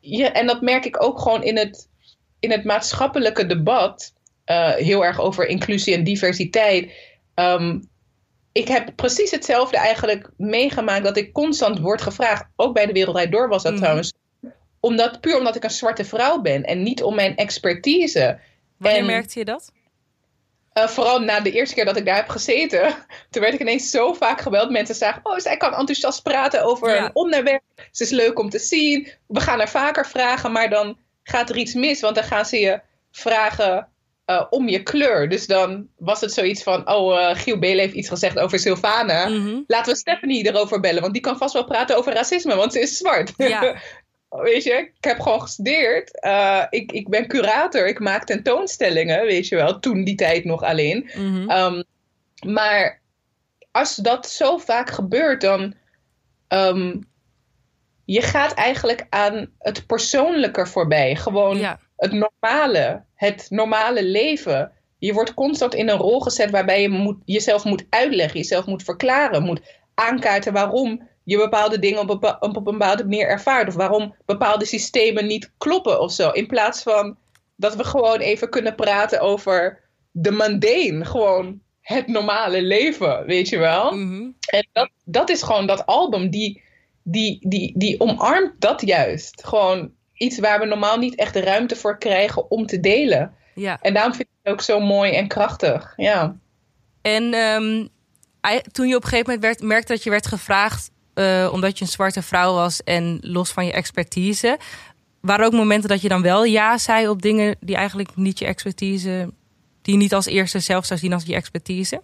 ja, 0.00 0.32
en 0.32 0.46
dat 0.46 0.60
merk 0.60 0.84
ik 0.84 1.02
ook 1.02 1.20
gewoon 1.20 1.42
in 1.42 1.56
het, 1.56 1.88
in 2.40 2.50
het 2.50 2.64
maatschappelijke 2.64 3.46
debat. 3.46 4.12
eh, 4.44 4.74
heel 4.74 5.04
erg 5.04 5.20
over 5.20 5.46
inclusie 5.46 5.94
en 5.94 6.04
diversiteit. 6.04 6.90
Ehm, 7.34 7.78
ik 8.54 8.68
heb 8.68 8.90
precies 8.96 9.30
hetzelfde 9.30 9.76
eigenlijk 9.76 10.30
meegemaakt. 10.36 11.04
Dat 11.04 11.16
ik 11.16 11.32
constant 11.32 11.78
word 11.78 12.02
gevraagd. 12.02 12.44
Ook 12.56 12.74
bij 12.74 12.86
de 12.86 12.92
Wereldrijd 12.92 13.32
Door 13.32 13.48
was 13.48 13.62
dat 13.62 13.72
Mhm. 13.72 13.80
trouwens. 13.80 14.12
Omdat, 14.80 15.20
puur 15.20 15.38
omdat 15.38 15.56
ik 15.56 15.64
een 15.64 15.70
zwarte 15.70 16.04
vrouw 16.04 16.40
ben. 16.40 16.62
En 16.62 16.82
niet 16.82 17.02
om 17.02 17.14
mijn 17.14 17.36
expertise. 17.36 18.38
Wanneer 18.76 19.00
En- 19.00 19.06
merkte 19.06 19.38
je 19.38 19.44
dat? 19.44 19.72
Eh, 20.72 20.88
vooral 20.88 21.18
na 21.20 21.40
de 21.40 21.50
eerste 21.52 21.74
keer 21.74 21.84
dat 21.84 21.96
ik 21.96 22.04
daar 22.04 22.16
heb 22.16 22.28
gezeten. 22.28 22.94
Toen 23.30 23.42
werd 23.42 23.54
ik 23.54 23.60
ineens 23.60 23.90
zo 23.90 24.12
vaak 24.12 24.40
gebeld. 24.40 24.70
Mensen 24.70 24.94
zagen, 24.94 25.20
oh, 25.24 25.38
zij 25.38 25.56
kan 25.56 25.74
enthousiast 25.74 26.22
praten 26.22 26.64
over 26.64 26.94
Ja. 26.94 27.04
een 27.04 27.10
onderwerp. 27.14 27.62
Ze 27.90 28.02
is 28.02 28.10
leuk 28.10 28.38
om 28.38 28.50
te 28.50 28.58
zien. 28.58 29.08
We 29.26 29.40
gaan 29.40 29.58
haar 29.58 29.68
vaker 29.68 30.06
vragen, 30.06 30.52
maar 30.52 30.70
dan 30.70 30.98
gaat 31.22 31.50
er 31.50 31.56
iets 31.56 31.74
mis. 31.74 32.00
Want 32.00 32.14
dan 32.14 32.24
gaan 32.24 32.46
ze 32.46 32.58
je 32.60 32.80
vragen 33.10 33.88
eh, 34.24 34.44
om 34.50 34.68
je 34.68 34.82
kleur. 34.82 35.28
Dus 35.28 35.46
dan 35.46 35.88
was 35.96 36.20
het 36.20 36.32
zoiets 36.32 36.62
van, 36.62 36.90
oh, 36.90 37.20
eh, 37.20 37.36
Giel 37.36 37.58
Belen 37.58 37.78
heeft 37.78 37.94
iets 37.94 38.08
gezegd 38.08 38.38
over 38.38 38.58
Sylvana. 38.58 39.28
Mhm. 39.28 39.60
Laten 39.66 39.92
we 39.92 39.98
Stephanie 39.98 40.46
erover 40.46 40.80
bellen, 40.80 41.00
want 41.00 41.12
die 41.12 41.22
kan 41.22 41.36
vast 41.36 41.52
wel 41.52 41.64
praten 41.64 41.96
over 41.96 42.12
racisme, 42.12 42.54
want 42.56 42.72
ze 42.72 42.80
is 42.80 42.96
zwart. 42.96 43.32
Ja. 43.36 43.76
weet 44.28 44.64
je, 44.64 44.72
ik 44.72 45.04
heb 45.04 45.20
gewoon 45.20 45.40
gestudeerd. 45.40 46.20
Eh, 46.20 46.62
ik, 46.70 46.92
ik 46.92 47.08
ben 47.08 47.26
curator, 47.26 47.86
ik 47.86 48.00
maak 48.00 48.24
tentoonstellingen, 48.24 49.26
weet 49.26 49.48
je 49.48 49.56
wel, 49.56 49.78
toen 49.78 50.04
die 50.04 50.14
tijd 50.14 50.44
nog 50.44 50.62
alleen. 50.62 51.10
Mhm. 51.14 51.50
Ehm, 51.50 51.82
maar 52.46 53.00
als 53.70 53.96
dat 53.96 54.28
zo 54.28 54.58
vaak 54.58 54.90
gebeurt, 54.90 55.40
dan. 55.40 55.74
ehm, 56.48 56.96
je 58.04 58.22
gaat 58.22 58.54
eigenlijk 58.54 59.06
aan 59.10 59.50
het 59.58 59.86
persoonlijke 59.86 60.66
voorbij. 60.66 61.16
Gewoon 61.16 61.58
ja. 61.58 61.78
Het 61.96 62.12
normale, 62.12 63.04
het 63.14 63.46
normale 63.50 64.04
leven. 64.04 64.72
Je 64.98 65.12
wordt 65.12 65.34
constant 65.34 65.74
in 65.74 65.88
een 65.88 65.98
rol 65.98 66.20
gezet 66.20 66.50
waarbij 66.50 66.82
je 66.82 66.88
moet, 66.88 67.16
jezelf 67.24 67.64
moet 67.64 67.86
uitleggen, 67.90 68.40
jezelf 68.40 68.66
moet 68.66 68.82
verklaren, 68.82 69.42
moet 69.42 69.60
aankaarten 69.94 70.52
waarom 70.52 71.08
je 71.24 71.36
bepaalde 71.36 71.78
dingen 71.78 72.00
op, 72.00 72.06
bepa- 72.06 72.36
op 72.40 72.56
een 72.56 72.62
bepaalde 72.64 73.02
manier 73.02 73.28
ervaart. 73.28 73.68
Of 73.68 73.74
waarom 73.74 74.14
bepaalde 74.24 74.64
systemen 74.64 75.26
niet 75.26 75.52
kloppen 75.58 76.00
of 76.00 76.12
zo. 76.12 76.30
In 76.30 76.46
plaats 76.46 76.82
van 76.82 77.16
dat 77.56 77.76
we 77.76 77.84
gewoon 77.84 78.18
even 78.18 78.50
kunnen 78.50 78.74
praten 78.74 79.20
over 79.20 79.80
de 80.10 80.30
mundane. 80.30 81.04
Gewoon 81.04 81.60
het 81.80 82.06
normale 82.06 82.62
leven, 82.62 83.26
weet 83.26 83.48
je 83.48 83.58
wel. 83.58 83.92
Mhm. 83.92 84.30
En 84.46 84.68
dat, 84.72 84.90
dat 85.04 85.30
is 85.30 85.42
gewoon 85.42 85.66
dat 85.66 85.86
album, 85.86 86.30
die, 86.30 86.62
die, 87.02 87.48
die, 87.48 87.78
die 87.78 88.00
omarmt 88.00 88.60
dat 88.60 88.80
juist. 88.80 89.44
Gewoon 89.44 89.92
iets 90.24 90.38
waar 90.38 90.60
we 90.60 90.66
normaal 90.66 90.98
niet 90.98 91.14
echt 91.14 91.32
de 91.34 91.40
ruimte 91.40 91.76
voor 91.76 91.98
krijgen 91.98 92.50
om 92.50 92.66
te 92.66 92.80
delen. 92.80 93.34
ja. 93.54 93.78
En 93.80 93.94
daarom 93.94 94.12
vind 94.14 94.28
ik 94.28 94.34
het 94.42 94.52
ook 94.52 94.60
zo 94.60 94.80
mooi 94.80 95.12
en 95.12 95.28
krachtig. 95.28 95.92
Ja. 95.96 96.36
En 97.02 97.34
ei- 98.40 98.62
toen 98.72 98.88
je 98.88 98.96
op 98.96 99.02
een 99.02 99.08
gegeven 99.08 99.32
moment 99.32 99.42
werd, 99.42 99.62
merkte 99.68 99.92
dat 99.92 100.02
je 100.02 100.10
werd 100.10 100.26
gevraagd, 100.26 100.90
eh, 101.14 101.50
omdat 101.52 101.78
je 101.78 101.84
een 101.84 101.90
zwarte 101.90 102.22
vrouw 102.22 102.54
was 102.54 102.82
en 102.82 103.18
los 103.20 103.50
van 103.50 103.66
je 103.66 103.72
expertise, 103.72 104.58
waren 105.20 105.46
ook 105.46 105.52
momenten 105.52 105.88
dat 105.88 106.00
je 106.00 106.08
dan 106.08 106.22
wel 106.22 106.44
ja 106.44 106.78
zei 106.78 107.08
op 107.08 107.22
dingen 107.22 107.56
die 107.60 107.76
eigenlijk 107.76 108.16
niet 108.16 108.38
je 108.38 108.44
expertise, 108.46 109.32
die 109.82 109.92
je 109.94 110.00
niet 110.00 110.14
als 110.14 110.26
eerste 110.26 110.58
zelf 110.60 110.84
zou 110.84 111.00
zien 111.00 111.12
als 111.12 111.24
je 111.24 111.34
expertise? 111.34 112.02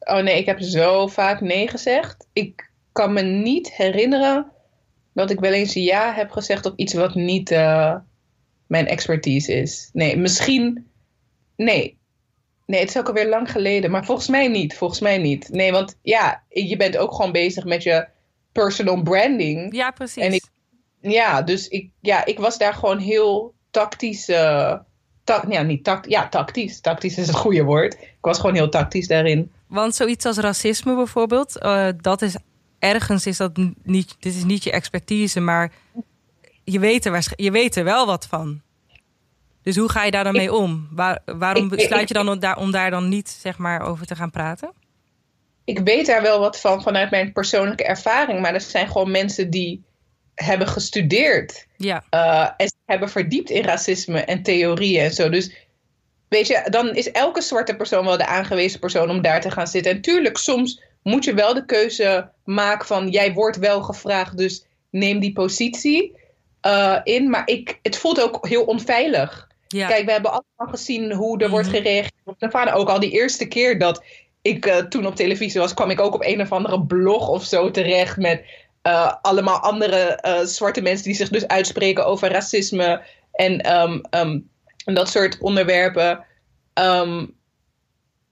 Oh 0.00 0.22
nee, 0.22 0.38
ik 0.38 0.46
heb 0.46 0.60
zo 0.60 1.06
vaak 1.06 1.40
nee 1.40 1.68
gezegd. 1.68 2.26
Ik 2.32 2.70
kan 2.92 3.12
me 3.12 3.22
niet 3.22 3.72
herinneren 3.72 4.52
dat 5.14 5.30
ik 5.30 5.40
wel 5.40 5.52
eens 5.52 5.72
ja 5.72 6.12
heb 6.14 6.30
gezegd 6.30 6.66
op 6.66 6.78
iets 6.78 6.94
wat 6.94 7.14
niet, 7.14 7.50
eh, 7.50 7.96
mijn 8.66 8.86
expertise 8.86 9.52
is. 9.52 9.90
Nee, 9.92 10.16
misschien. 10.16 10.86
Nee. 11.56 11.98
Nee, 12.66 12.80
het 12.80 12.88
is 12.88 12.98
ook 12.98 13.08
alweer 13.08 13.28
lang 13.28 13.50
geleden. 13.50 13.90
Maar 13.90 14.04
volgens 14.04 14.28
mij 14.28 14.48
niet. 14.48 14.76
Volgens 14.76 15.00
mij 15.00 15.18
niet. 15.18 15.48
Nee, 15.48 15.72
want 15.72 15.98
ja, 16.02 16.42
je 16.48 16.76
bent 16.76 16.96
ook 16.96 17.14
gewoon 17.14 17.32
bezig 17.32 17.64
met 17.64 17.82
je 17.82 18.06
personal 18.52 19.02
branding. 19.02 19.74
Ja, 19.74 19.90
precies. 19.90 20.22
En 20.22 20.32
ik, 20.32 20.44
ja, 21.00 21.42
dus 21.42 21.68
ik, 21.68 21.90
ja, 22.00 22.24
ik 22.24 22.38
was 22.38 22.58
daar 22.58 22.74
gewoon 22.74 22.98
heel 22.98 23.54
tactisch. 23.70 24.28
Uh, 24.28 24.76
ja, 25.48 25.62
niet 25.62 25.84
tact, 25.84 26.10
ja, 26.10 26.28
tactisch. 26.28 26.80
Tactisch 26.80 27.18
is 27.18 27.26
het 27.26 27.36
goede 27.36 27.62
woord. 27.62 27.94
Ik 27.94 28.18
was 28.20 28.38
gewoon 28.38 28.54
heel 28.54 28.68
tactisch 28.68 29.06
daarin. 29.06 29.52
Want 29.66 29.94
zoiets 29.94 30.24
als 30.24 30.36
racisme 30.36 30.94
bijvoorbeeld, 30.94 31.56
uh, 31.62 31.88
dat 32.00 32.22
is 32.22 32.36
ergens 32.84 33.26
is 33.26 33.36
dat 33.36 33.56
niet, 33.82 34.16
dit 34.18 34.34
is 34.34 34.44
niet 34.44 34.64
je 34.64 34.70
expertise, 34.70 35.40
maar 35.40 35.72
je 36.64 36.78
weet 36.78 37.04
er, 37.04 37.26
je 37.36 37.50
weet 37.50 37.76
er 37.76 37.84
wel 37.84 38.06
wat 38.06 38.26
van. 38.26 38.62
Dus 39.62 39.76
hoe 39.76 39.90
ga 39.90 40.04
je 40.04 40.10
daar 40.10 40.24
dan 40.24 40.32
mee 40.32 40.52
om? 40.52 40.88
Waar, 40.90 41.18
waarom 41.24 41.68
besluit 41.68 42.08
je 42.08 42.14
dan 42.14 42.28
om 42.28 42.38
daar, 42.38 42.56
om 42.56 42.70
daar 42.70 42.90
dan 42.90 43.08
niet 43.08 43.28
zeg 43.28 43.58
maar, 43.58 43.82
over 43.82 44.06
te 44.06 44.16
gaan 44.16 44.30
praten? 44.30 44.72
Ik 45.64 45.78
weet 45.78 46.06
daar 46.06 46.22
wel 46.22 46.40
wat 46.40 46.60
van 46.60 46.82
vanuit 46.82 47.10
mijn 47.10 47.32
persoonlijke 47.32 47.84
ervaring, 47.84 48.40
maar 48.40 48.54
er 48.54 48.60
zijn 48.60 48.86
gewoon 48.86 49.10
mensen 49.10 49.50
die 49.50 49.84
hebben 50.34 50.68
gestudeerd 50.68 51.66
ja. 51.76 52.04
Uh, 52.10 52.50
en 52.56 52.72
hebben 52.84 53.08
verdiept 53.08 53.50
in 53.50 53.62
racisme 53.62 54.20
en 54.20 54.42
theorieën 54.42 55.04
en 55.04 55.12
zo. 55.12 55.28
Dus 55.28 55.52
weet 56.28 56.46
je, 56.46 56.66
dan 56.70 56.94
is 56.94 57.10
elke 57.10 57.40
zwarte 57.40 57.76
persoon 57.76 58.04
wel 58.04 58.16
de 58.16 58.26
aangewezen 58.26 58.80
persoon 58.80 59.10
om 59.10 59.22
daar 59.22 59.40
te 59.40 59.50
gaan 59.50 59.66
zitten. 59.66 59.92
En 59.92 60.00
tuurlijk, 60.00 60.36
soms 60.36 60.82
moet 61.04 61.24
je 61.24 61.34
wel 61.34 61.54
de 61.54 61.64
keuze 61.64 62.30
maken 62.44 62.86
van 62.86 63.08
jij 63.08 63.32
wordt 63.32 63.56
wel 63.58 63.82
gevraagd, 63.82 64.36
dus 64.36 64.64
neem 64.90 65.20
die 65.20 65.32
positie 65.32 66.16
uh, 66.66 67.00
in. 67.02 67.30
Maar 67.30 67.42
ik, 67.48 67.78
het 67.82 67.96
voelt 67.96 68.22
ook 68.22 68.48
heel 68.48 68.64
onveilig. 68.64 69.48
Ja. 69.68 69.86
Kijk, 69.86 70.04
we 70.04 70.12
hebben 70.12 70.30
allemaal 70.30 70.74
gezien 70.74 71.12
hoe 71.12 71.38
er 71.38 71.50
wordt 71.50 71.66
mhm. 71.66 71.76
gereageerd 71.76 72.12
op 72.24 72.36
vader. 72.38 72.74
Ook 72.74 72.88
al 72.88 73.00
die 73.00 73.10
eerste 73.10 73.48
keer 73.48 73.78
dat 73.78 74.04
ik 74.42 74.66
uh, 74.66 74.76
toen 74.76 75.06
op 75.06 75.16
televisie 75.16 75.60
was, 75.60 75.74
kwam 75.74 75.90
ik 75.90 76.00
ook 76.00 76.14
op 76.14 76.24
een 76.24 76.40
of 76.40 76.52
andere 76.52 76.82
blog 76.82 77.28
of 77.28 77.44
zo 77.44 77.70
terecht 77.70 78.16
met 78.16 78.44
uh, 78.86 79.12
allemaal 79.22 79.58
andere 79.58 80.18
zwarte 80.44 80.80
mensen 80.80 81.04
die 81.04 81.14
zich 81.14 81.28
dus 81.28 81.48
uitspreken 81.48 82.06
over 82.06 82.30
racisme 82.30 83.02
en 83.32 83.80
um, 83.80 84.00
um, 84.10 84.48
dat 84.84 85.08
soort 85.08 85.38
onderwerpen. 85.40 86.24
Um, 86.74 87.36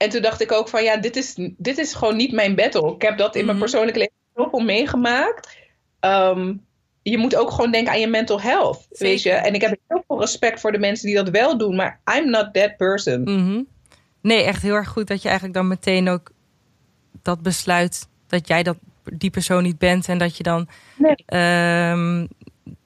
en 0.03 0.09
toen 0.09 0.23
dacht 0.23 0.41
ik 0.41 0.53
ook 0.53 0.69
van 0.69 0.83
ja, 0.83 0.97
dit 0.97 1.17
is, 1.17 1.35
dit 1.57 1.79
is 1.79 1.95
gewoon 1.95 2.17
niet 2.17 2.33
mijn 2.33 2.55
battle. 2.55 2.95
Ik 2.95 3.03
heb 3.03 3.19
dat 3.19 3.37
in 3.37 3.45
mijn 3.45 3.57
mhm. 3.57 3.67
persoonlijke 3.67 3.99
leven 3.99 4.15
zoveel 4.35 4.61
meegemaakt. 4.61 5.59
Um, 6.01 6.65
je 7.03 7.19
moet 7.19 7.37
ook 7.37 7.51
gewoon 7.51 7.71
denken 7.71 7.93
aan 7.93 8.01
je 8.01 8.07
mental 8.07 8.41
health. 8.41 8.87
Weet 8.91 9.23
je? 9.23 9.31
En 9.31 9.55
ik 9.55 9.61
heb 9.61 9.79
heel 9.89 10.05
veel 10.07 10.21
respect 10.21 10.61
voor 10.61 10.73
de 10.73 10.79
mensen 10.79 11.07
die 11.07 11.17
dat 11.17 11.29
wel 11.29 11.59
doen, 11.59 11.77
maar 11.77 12.01
I'm 12.17 12.31
not 12.31 12.55
that 12.55 12.77
person. 12.77 13.23
Mhm. 13.23 13.63
Nee, 14.21 14.43
echt 14.43 14.63
heel 14.63 14.75
erg 14.75 14.89
goed 14.89 15.07
dat 15.07 15.23
je 15.23 15.29
eigenlijk 15.29 15.59
dan 15.59 15.69
meteen 15.69 16.09
ook 16.09 16.31
dat 17.23 17.43
besluit 17.43 18.09
dat 18.27 18.49
jij 18.49 18.63
dat, 18.63 18.77
die 19.03 19.31
persoon 19.31 19.63
niet 19.63 19.79
bent 19.79 20.09
en 20.09 20.19
dat 20.19 20.37
je 20.37 20.43
dan, 20.43 20.69
ehm, 21.27 22.27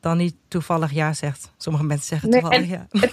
dan 0.00 0.16
niet 0.16 0.34
toevallig 0.48 0.92
ja 0.92 1.12
zegt. 1.12 1.52
Sommige 1.56 1.84
mensen 1.84 2.06
zeggen 2.06 2.30
toevallig 2.30 2.68
ja. 2.68 2.86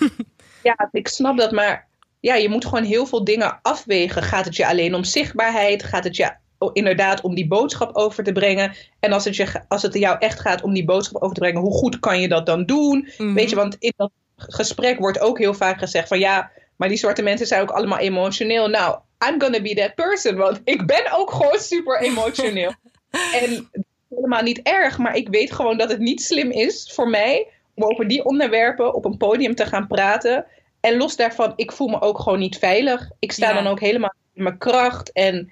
ja, 0.69 0.89
ik 0.91 1.07
snap 1.07 1.37
dat, 1.37 1.51
maar 1.51 1.87
ja, 2.23 2.35
je 2.35 2.49
moet 2.49 2.65
gewoon 2.65 2.83
heel 2.83 3.05
veel 3.05 3.23
dingen 3.23 3.59
afwegen. 3.61 4.23
Gaat 4.23 4.45
het 4.45 4.55
je 4.55 4.67
alleen 4.67 4.95
om 4.95 5.03
zichtbaarheid? 5.03 5.83
Gaat 5.83 6.03
het 6.03 6.15
je 6.15 6.33
inderdaad 6.73 7.21
om 7.21 7.35
die 7.35 7.47
boodschap 7.47 7.95
over 7.95 8.23
te 8.23 8.31
brengen? 8.31 8.75
En 8.99 9.11
als 9.11 9.25
het, 9.25 9.35
je, 9.35 9.61
als 9.67 9.81
het 9.81 9.93
jou 9.93 10.17
echt 10.19 10.39
gaat 10.39 10.61
om 10.61 10.73
die 10.73 10.85
boodschap 10.85 11.21
over 11.21 11.35
te 11.35 11.41
brengen, 11.41 11.61
hoe 11.61 11.73
goed 11.73 11.99
kan 11.99 12.21
je 12.21 12.27
dat 12.27 12.45
dan 12.45 12.65
doen? 12.65 13.09
Mhm. 13.17 13.33
Weet 13.33 13.49
je, 13.49 13.55
want 13.55 13.75
in 13.79 13.93
dat 13.95 14.11
gesprek 14.37 14.99
wordt 14.99 15.19
ook 15.19 15.37
heel 15.37 15.53
vaak 15.53 15.79
gezegd 15.79 16.07
van 16.07 16.19
ja, 16.19 16.51
maar 16.75 16.89
die 16.89 16.97
zwarte 16.97 17.21
mensen 17.21 17.47
zijn 17.47 17.61
ook 17.61 17.71
allemaal 17.71 17.99
emotioneel. 17.99 18.67
Nou, 18.67 18.99
I'm 19.27 19.41
gonna 19.41 19.61
be 19.61 19.75
that 19.75 19.95
person, 19.95 20.35
want 20.35 20.61
ik 20.63 20.85
ben 20.85 21.11
ook 21.11 21.31
gewoon 21.31 21.59
super 21.59 22.01
emotioneel. 22.01 22.73
en 23.41 23.69
helemaal 24.09 24.43
niet 24.43 24.61
erg, 24.61 24.97
maar 24.97 25.15
ik 25.15 25.27
weet 25.29 25.51
gewoon 25.51 25.77
dat 25.77 25.89
het 25.89 25.99
niet 25.99 26.21
slim 26.21 26.51
is 26.51 26.91
voor 26.93 27.09
mij 27.09 27.47
om 27.73 27.83
over 27.83 28.07
die 28.07 28.25
onderwerpen 28.25 28.93
op 28.93 29.05
een 29.05 29.17
podium 29.17 29.55
te 29.55 29.65
gaan 29.65 29.87
praten. 29.87 30.45
En 30.83 30.97
los 30.97 31.15
daarvan, 31.15 31.53
ik 31.55 31.71
voel 31.71 31.87
me 31.87 32.01
ook 32.01 32.19
gewoon 32.19 32.39
niet 32.39 32.57
veilig. 32.57 33.09
Ik 33.19 33.31
sta 33.31 33.53
dan 33.53 33.67
ook 33.67 33.79
helemaal 33.79 34.13
in 34.33 34.43
mijn 34.43 34.57
kracht. 34.57 35.11
En 35.11 35.51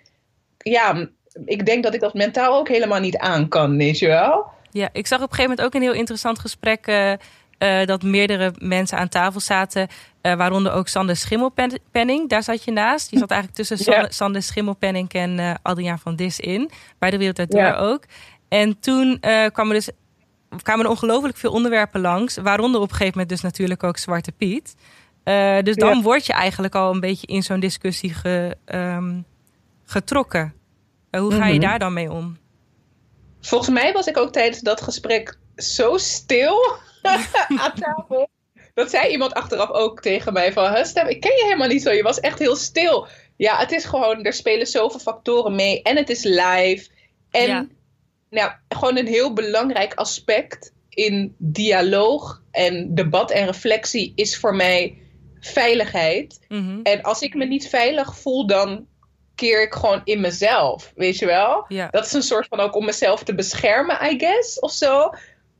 ja, 0.57 1.09
ik 1.45 1.65
denk 1.65 1.83
dat 1.83 1.93
ik 1.93 1.99
dat 1.99 2.13
mentaal 2.13 2.57
ook 2.57 2.67
helemaal 2.67 2.99
niet 2.99 3.17
aan 3.17 3.47
kan, 3.47 3.77
weet 3.77 3.99
je 3.99 4.07
wel? 4.07 4.45
Ja, 4.71 4.89
ik 4.93 5.07
zag 5.07 5.17
op 5.17 5.29
een 5.29 5.35
gegeven 5.35 5.49
moment 5.49 5.61
ook 5.61 5.73
een 5.73 5.87
heel 5.87 5.99
interessant 5.99 6.39
gesprek. 6.39 6.87
Uh, 6.87 7.11
uh, 7.11 7.85
dat 7.85 8.03
meerdere 8.03 8.53
mensen 8.57 8.97
aan 8.97 9.09
tafel 9.09 9.39
zaten. 9.39 9.87
Uh, 10.21 10.33
waaronder 10.33 10.71
ook 10.71 10.87
Sander 10.87 11.15
Schimmelpenning. 11.15 12.29
Daar 12.29 12.43
zat 12.43 12.63
je 12.63 12.71
naast. 12.71 13.09
Die 13.09 13.19
zat 13.19 13.31
eigenlijk 13.31 13.61
tussen. 13.61 14.13
Sander 14.13 14.43
Schimmelpenning 14.43 15.13
en 15.13 15.59
Adriaan 15.61 15.99
van 15.99 16.15
Dis 16.15 16.39
in. 16.39 16.71
Bij 16.99 17.09
de 17.09 17.17
Wereld 17.17 17.53
ja. 17.53 17.75
ook. 17.75 18.03
En 18.49 18.79
toen 18.79 19.19
kwamen, 19.51 19.73
dus, 19.73 19.89
kwamen 20.61 20.85
er 20.85 20.91
ongelooflijk 20.91 21.37
veel 21.37 21.51
onderwerpen 21.51 22.01
langs. 22.01 22.37
Waaronder 22.37 22.81
op 22.81 22.89
een 22.89 22.95
gegeven 22.95 23.19
moment 23.19 23.29
dus 23.29 23.41
natuurlijk 23.41 23.83
ook 23.83 23.97
Zwarte 23.97 24.31
Piet. 24.31 24.75
Uh, 25.25 25.61
dus 25.61 25.75
dan 25.75 26.01
word 26.01 26.25
je 26.25 26.33
eigenlijk 26.33 26.75
al 26.75 26.93
een 26.93 26.99
beetje 26.99 27.27
in 27.27 27.43
zo'n 27.43 27.59
discussie 27.59 28.13
ge, 28.13 28.57
um, 28.65 29.25
getrokken. 29.83 30.53
Uh, 31.11 31.21
hoe 31.21 31.31
ga 31.31 31.37
je 31.37 31.43
mm 31.43 31.49
-hmm. 31.49 31.59
daar 31.59 31.79
dan 31.79 31.93
mee 31.93 32.11
om? 32.11 32.37
Volgens 33.41 33.69
mij 33.69 33.93
was 33.93 34.07
ik 34.07 34.17
ook 34.17 34.31
tijdens 34.31 34.59
dat 34.59 34.81
gesprek 34.81 35.37
zo 35.55 35.97
stil 35.97 36.75
aan 37.61 37.73
tafel. 37.75 38.29
Dat 38.73 38.89
zei 38.89 39.11
iemand 39.11 39.33
achteraf 39.33 39.69
ook 39.69 40.01
tegen 40.01 40.33
mij 40.33 40.53
van... 40.53 40.85
Stem, 40.85 41.07
ik 41.07 41.21
ken 41.21 41.35
je 41.35 41.43
helemaal 41.43 41.67
niet 41.67 41.81
zo. 41.81 41.91
Je 41.91 42.03
was 42.03 42.19
echt 42.19 42.39
heel 42.39 42.55
stil. 42.55 43.07
Ja, 43.35 43.57
het 43.57 43.71
is 43.71 43.85
gewoon... 43.85 44.23
Er 44.23 44.33
spelen 44.33 44.67
zoveel 44.67 44.99
factoren 44.99 45.55
mee. 45.55 45.81
En 45.81 45.95
het 45.97 46.09
is 46.09 46.23
live. 46.23 46.89
En 47.31 47.47
ja. 47.47 47.67
nou, 48.29 48.51
gewoon 48.69 48.97
een 48.97 49.07
heel 49.07 49.33
belangrijk 49.33 49.93
aspect 49.93 50.73
in 50.89 51.35
dialoog 51.37 52.41
en 52.51 52.95
debat 52.95 53.31
en 53.31 53.45
reflectie 53.45 54.11
is 54.15 54.37
voor 54.37 54.55
mij 54.55 54.97
veiligheid. 55.41 56.39
Mhm. 56.47 56.79
En 56.83 57.01
als 57.01 57.21
ik 57.21 57.33
me 57.33 57.45
niet 57.45 57.69
veilig 57.69 58.17
voel, 58.17 58.47
dan 58.47 58.87
keer 59.35 59.61
ik 59.61 59.73
gewoon 59.73 60.01
in 60.03 60.21
mezelf, 60.21 60.91
weet 60.95 61.17
je 61.17 61.25
wel? 61.25 61.65
Ja. 61.67 61.87
Dat 61.91 62.05
is 62.05 62.13
een 62.13 62.21
soort 62.21 62.47
van 62.47 62.59
ook 62.59 62.75
om 62.75 62.85
mezelf 62.85 63.23
te 63.23 63.35
beschermen, 63.35 63.97
I 64.11 64.19
guess, 64.19 64.59
of 64.59 64.71
zo. 64.71 65.09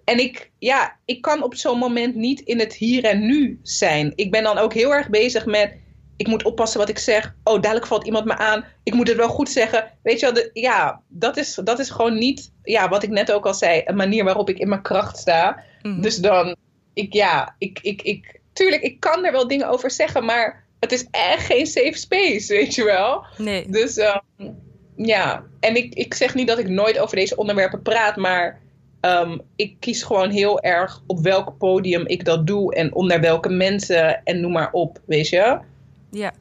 En 0.04 0.20
ik, 0.20 0.52
ja, 0.60 0.98
ik 1.06 1.22
kan 1.22 1.44
op 1.44 1.56
zo'n 1.56 1.78
moment 1.78 2.16
niet 2.16 2.40
in 2.40 2.60
het 2.60 2.74
hier 2.74 3.04
en 3.04 3.26
nu 3.26 3.60
zijn. 3.64 4.14
Ik 4.16 4.32
ben 4.32 4.44
dan 4.44 4.58
ook 4.58 4.74
heel 4.74 4.94
erg 4.94 5.10
bezig 5.10 5.46
met, 5.46 5.78
ik 6.18 6.28
moet 6.28 6.44
oppassen 6.44 6.80
wat 6.80 6.90
ik 6.90 6.98
zeg. 6.98 7.36
Oh, 7.44 7.62
dadelijk 7.62 7.88
valt 7.88 8.06
iemand 8.06 8.26
me 8.26 8.38
aan. 8.38 8.66
Ik 8.84 8.94
moet 8.94 9.08
het 9.08 9.18
wel 9.18 9.30
goed 9.30 9.50
zeggen. 9.50 9.92
Weet 10.04 10.20
je 10.20 10.26
wel, 10.26 10.36
de, 10.36 10.50
ja, 10.54 11.02
dat 11.08 11.38
is, 11.38 11.60
dat 11.64 11.80
is 11.80 11.90
gewoon 11.90 12.18
niet, 12.18 12.52
ja, 12.64 12.90
wat 12.90 13.04
ik 13.04 13.10
net 13.10 13.32
ook 13.32 13.46
al 13.46 13.54
zei, 13.54 13.82
een 13.86 13.96
manier 13.96 14.24
waarop 14.24 14.50
ik 14.50 14.60
in 14.60 14.70
mijn 14.70 14.82
kracht 14.82 15.18
sta. 15.18 15.64
Mhm. 15.82 16.02
Dus 16.02 16.16
dan, 16.16 16.56
ik, 16.94 17.14
ja, 17.14 17.56
ik, 17.58 17.80
ik, 17.82 18.02
ik, 18.02 18.41
tuurlijk, 18.54 18.82
ik 18.82 19.00
kan 19.00 19.26
er 19.26 19.32
wel 19.32 19.48
dingen 19.48 19.70
over 19.70 19.92
zeggen, 19.92 20.26
maar 20.26 20.64
het 20.80 20.92
is 20.92 21.08
echt 21.12 21.46
geen 21.46 21.68
safe 21.68 21.98
space, 21.98 22.54
weet 22.54 22.76
je 22.76 22.84
wel. 22.84 23.26
Nee. 23.38 23.70
Dus 23.70 23.98
um, 23.98 24.56
ja, 24.96 25.44
en 25.60 25.76
ik, 25.76 25.94
ik 25.94 26.14
zeg 26.14 26.34
niet 26.34 26.48
dat 26.48 26.60
ik 26.60 26.70
nooit 26.70 27.00
over 27.00 27.16
deze 27.16 27.36
onderwerpen 27.36 27.82
praat, 27.82 28.16
maar 28.16 28.60
um, 29.02 29.42
ik 29.56 29.76
kies 29.80 30.04
gewoon 30.04 30.30
heel 30.30 30.62
erg 30.62 31.02
op 31.08 31.20
welk 31.20 31.58
podium 31.58 32.08
ik 32.08 32.26
dat 32.26 32.48
doe 32.48 32.76
en 32.76 32.94
onder 32.94 33.20
welke 33.20 33.50
mensen 33.50 34.24
en 34.24 34.42
noem 34.42 34.52
maar 34.52 34.72
op, 34.72 35.00
weet 35.06 35.30
je. 35.30 35.60
Ja. 36.12 36.34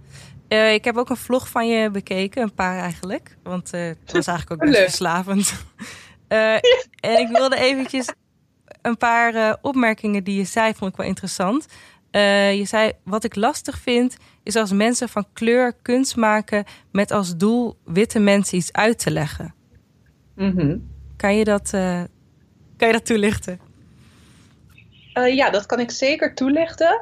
Uh, 0.49 0.73
ik 0.73 0.85
heb 0.85 0.97
ook 0.97 1.11
een 1.11 1.17
vlog 1.17 1.49
van 1.49 1.69
je 1.69 1.91
bekeken, 1.91 2.43
een 2.43 2.55
paar 2.55 2.79
eigenlijk. 2.79 3.37
Want 3.43 3.75
uh, 3.75 3.81
het 3.81 4.13
was 4.13 4.27
eigenlijk 4.27 4.63
ook 4.63 4.69
best 4.69 4.83
verslavend. 4.83 5.53
uh, 6.29 6.55
en 7.01 7.19
ik 7.19 7.29
wilde 7.29 7.57
eventjes 7.57 8.13
een 8.83 8.97
paar 8.97 9.59
opmerkingen 9.63 10.25
die 10.25 10.37
je 10.37 10.45
zei, 10.45 10.75
vond 10.75 10.91
ik 10.91 10.97
wel 10.97 11.07
interessant. 11.07 11.67
Uh, 12.13 12.55
je 12.55 12.65
zei, 12.65 12.93
wat 13.05 13.25
ik 13.25 13.37
lastig 13.37 13.79
vind, 13.79 14.17
is 14.43 14.57
als 14.57 14.73
mensen 14.73 15.09
van 15.09 15.27
kleur 15.33 15.73
kunst 15.83 16.17
maken 16.17 16.65
met 16.93 17.11
als 17.11 17.37
doel 17.37 17.77
witte 17.85 18.19
mensen 18.19 18.59
iets 18.59 18.73
uit 18.73 18.99
te 18.99 19.11
leggen. 19.11 19.55
Mm 20.35 20.53
-hmm. 20.57 20.89
Kan, 21.17 21.37
je 21.37 21.45
dat, 21.45 21.71
uh, 21.75 22.03
kan 22.77 22.87
je 22.89 22.93
dat 22.93 23.07
toelichten? 23.07 23.61
Uh, 25.15 25.35
ja, 25.35 25.51
dat 25.51 25.67
kan 25.67 25.81
ik 25.81 25.91
zeker 25.91 26.35
toelichten. 26.35 27.01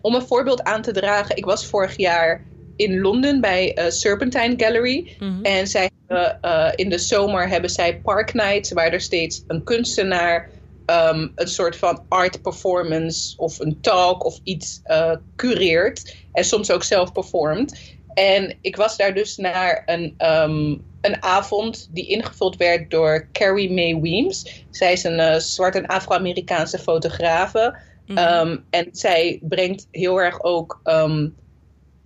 Om 0.00 0.14
een 0.14 0.26
voorbeeld 0.26 0.62
aan 0.62 0.82
te 0.82 0.92
dragen, 0.92 1.36
ik 1.36 1.44
was 1.44 1.66
vorig 1.66 1.96
jaar 1.96 2.44
in 2.76 3.00
Londen 3.00 3.40
bij 3.40 3.86
Serpentine 3.88 4.54
Gallery. 4.56 5.16
Mm 5.18 5.28
-hmm. 5.28 5.44
En 5.44 5.66
zij 5.66 5.90
hebben, 6.06 6.74
in 6.76 6.88
de 6.88 6.98
zomer 6.98 7.48
hebben 7.48 7.70
zij 7.70 8.00
Park 8.00 8.34
Nights, 8.34 8.72
waar 8.72 8.92
er 8.92 9.00
steeds 9.00 9.44
een 9.46 9.64
kunstenaar 9.64 10.48
um, 10.92 11.32
een 11.34 11.48
soort 11.48 11.76
van 11.76 12.04
art 12.08 12.42
performance 12.42 13.36
of 13.36 13.60
een 13.60 13.80
talk 13.80 14.24
of 14.24 14.38
iets 14.42 14.80
uh, 14.86 15.14
cureert. 15.36 16.16
En 16.32 16.44
soms 16.44 16.70
ook 16.70 16.82
zelf 16.82 17.12
performt. 17.12 17.80
En 18.14 18.56
ik 18.60 18.76
was 18.76 18.96
daar 18.96 19.14
dus 19.14 19.36
naar 19.36 19.82
een, 19.86 20.14
um, 20.18 20.84
een 21.00 21.22
avond 21.22 21.88
die 21.92 22.06
ingevuld 22.06 22.56
werd 22.56 22.90
door 22.90 23.28
Carrie 23.32 23.72
Mae 23.72 24.00
Weems. 24.00 24.64
Zij 24.70 24.92
is 24.92 25.04
een 25.04 25.18
uh, 25.18 25.34
zwarte 25.34 25.78
en 25.78 25.86
Afro-Amerikaanse 25.86 26.78
fotografe. 26.78 27.76
Mhm. 28.06 28.18
Ehm, 28.18 28.56
en 28.70 28.88
zij 28.92 29.38
brengt 29.42 29.86
heel 29.90 30.20
erg 30.20 30.42
ook, 30.42 30.80
ehm, 30.84 31.28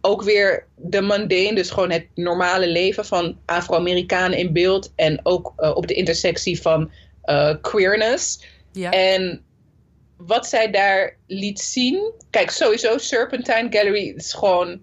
ook 0.01 0.23
weer 0.23 0.67
de 0.77 1.01
mundane, 1.03 1.55
dus 1.55 1.71
gewoon 1.71 1.91
het 1.91 2.07
normale 2.15 2.69
leven 2.69 3.05
van 3.05 3.39
Afro-Amerikanen 3.45 4.39
in 4.39 4.53
beeld. 4.53 4.93
En 4.97 5.21
ook 5.23 5.53
uh, 5.59 5.77
op 5.77 5.87
de 5.87 5.95
intersectie 5.95 6.61
van 6.61 6.91
uh, 7.25 7.55
queerness. 7.61 8.41
Ja. 8.77 8.91
En 8.91 9.45
wat 10.17 10.47
zij 10.47 10.71
daar 10.71 11.17
liet 11.27 11.61
zien. 11.61 12.13
Kijk, 12.31 12.51
sowieso 12.51 12.99
Serpentine 12.99 13.67
Gallery 13.71 14.13
is 14.17 14.33
gewoon 14.33 14.83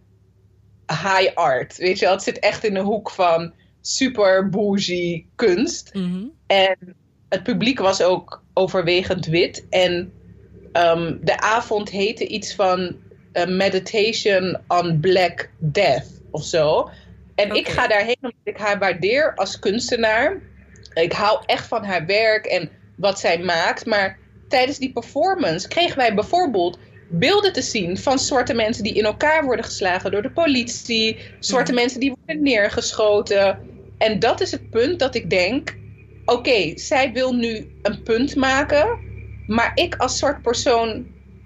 high 0.88 1.32
art. 1.34 1.78
Weet 1.78 2.00
je 2.00 2.06
wel, 2.06 2.14
het 2.14 2.24
zit 2.24 2.40
echt 2.40 2.64
in 2.64 2.74
de 2.74 2.80
hoek 2.80 3.12
van 3.12 3.54
super 3.82 4.50
bougie 4.50 5.30
kunst. 5.36 5.94
Mhm. 5.94 6.26
En 6.48 6.96
het 7.30 7.44
publiek 7.44 7.80
was 7.80 8.02
ook 8.02 8.44
overwegend 8.54 9.26
wit. 9.26 9.66
En 9.70 10.14
um, 10.74 11.20
de 11.22 11.40
avond 11.40 11.90
heette 11.90 12.28
iets 12.28 12.56
van 12.56 12.96
uh, 13.34 13.46
Meditation 13.46 14.58
on 14.68 15.00
Black 15.00 15.50
Death 15.58 16.22
of 16.32 16.44
zo. 16.44 16.90
En 17.36 17.56
ik 17.56 17.68
ga 17.68 17.88
daarheen 17.88 18.18
omdat 18.22 18.40
ik 18.44 18.58
haar 18.58 18.80
waardeer 18.80 19.36
als 19.36 19.60
kunstenaar. 19.60 20.42
Ik 20.94 21.14
hou 21.14 21.44
echt 21.46 21.68
van 21.68 21.84
haar 21.84 22.06
werk 22.06 22.46
en 22.46 22.70
wat 23.04 23.20
zij 23.20 23.40
maakt. 23.40 23.86
Maar 23.86 24.18
tijdens 24.48 24.78
die 24.78 24.92
performance 24.92 25.68
kregen 25.68 25.98
wij 25.98 26.14
bijvoorbeeld 26.14 26.78
beelden 27.10 27.54
te 27.54 27.62
zien 27.62 27.98
van 27.98 28.20
zwarte 28.20 28.54
mensen 28.54 28.84
die 28.84 28.94
in 28.94 29.06
elkaar 29.06 29.46
worden 29.46 29.66
geslagen 29.66 30.12
door 30.12 30.22
de 30.22 30.32
politie, 30.32 31.18
zwarte 31.40 31.74
mensen 31.74 32.00
die 32.00 32.14
worden 32.16 32.44
neergeschoten. 32.44 33.60
En 33.98 34.20
dat 34.20 34.42
is 34.42 34.52
het 34.52 34.70
punt 34.70 35.00
dat 35.00 35.16
ik 35.16 35.30
denk: 35.30 35.78
oké, 36.26 36.72
zij 36.76 37.12
wil 37.12 37.34
nu 37.34 37.68
een 37.82 38.04
punt 38.04 38.36
maken, 38.36 39.00
maar 39.48 39.72
ik 39.76 39.96
als 39.96 40.18
zwart 40.18 40.42
persoon 40.42 41.06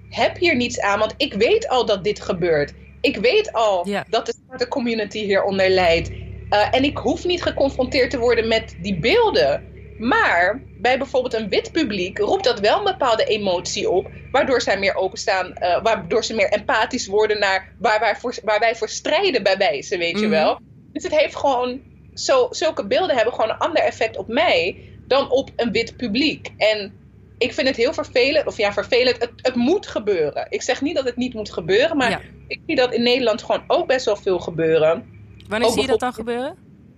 heb 0.10 0.38
hier 0.38 0.56
niets 0.56 0.80
aan, 0.80 1.00
want 1.00 1.14
ik 1.18 1.34
weet 1.34 1.68
al 1.68 1.86
dat 1.86 2.04
dit 2.04 2.22
gebeurt. 2.22 2.74
Ik 3.02 3.18
weet 3.18 3.54
al 3.54 3.88
dat 4.10 4.26
de 4.26 4.34
zwarte 4.46 4.68
community 4.68 5.20
hieronder 5.20 5.70
lijdt. 5.70 6.10
Uh, 6.10 6.68
en 6.72 6.84
ik 6.84 6.98
hoef 6.98 7.26
niet 7.26 7.44
geconfronteerd 7.44 8.10
te 8.10 8.20
worden 8.20 8.48
met 8.48 8.76
die 8.82 9.00
beelden. 9.00 9.77
Maar 9.98 10.62
bij 10.78 10.98
bijvoorbeeld 10.98 11.34
een 11.34 11.50
wit 11.50 11.72
publiek 11.72 12.18
roept 12.18 12.44
dat 12.44 12.60
wel 12.60 12.78
een 12.78 12.84
bepaalde 12.84 13.24
emotie 13.24 13.90
op, 13.90 14.08
waardoor 14.32 14.62
zij 14.62 14.80
meer 14.80 14.96
openstaan, 14.96 15.54
uh, 15.60 15.84
waardoor 15.84 16.24
ze 16.24 16.36
meer 16.36 16.52
empathisch 16.52 17.08
worden 17.08 17.40
naar 17.40 17.74
waar 17.80 18.00
wij 18.00 18.16
voor, 18.16 18.36
waar 18.44 18.60
wij 18.60 18.76
voor 18.76 18.90
strijden 18.90 19.44
bij 19.44 19.58
wijze, 19.58 19.98
weet 19.98 20.20
je 20.20 20.28
mhm. 20.28 20.30
wel. 20.30 20.60
Dus 20.94 21.04
het 21.04 21.20
heeft 21.20 21.36
gewoon, 21.36 21.82
zo, 22.14 22.48
zulke 22.50 22.88
beelden 22.88 23.16
hebben 23.16 23.34
gewoon 23.34 23.50
een 23.50 23.58
ander 23.58 23.84
effect 23.84 24.18
op 24.18 24.28
mij 24.28 24.78
dan 25.08 25.32
op 25.32 25.50
een 25.56 25.72
wit 25.72 25.98
publiek. 25.98 26.52
En 26.58 26.94
ik 27.38 27.54
vind 27.54 27.68
het 27.68 27.78
heel 27.78 27.94
vervelend, 27.94 28.48
of 28.48 28.58
ja, 28.58 28.74
vervelend, 28.74 29.22
het, 29.22 29.32
het 29.36 29.56
moet 29.56 29.88
gebeuren. 29.88 30.48
Ik 30.50 30.62
zeg 30.62 30.82
niet 30.82 30.96
dat 30.96 31.06
het 31.06 31.16
niet 31.16 31.34
moet 31.34 31.52
gebeuren, 31.52 31.98
maar 31.98 32.22
ik 32.48 32.60
zie 32.68 32.76
dat 32.76 32.94
in 32.94 33.04
Nederland 33.04 33.44
gewoon 33.44 33.64
ook 33.68 33.88
best 33.88 34.06
wel 34.06 34.16
veel 34.16 34.40
gebeuren. 34.40 35.06
Wanneer 35.48 35.70
zie 35.70 35.82
je 35.82 35.88
dat 35.88 36.00
dan 36.00 36.14
gebeuren? 36.14 36.56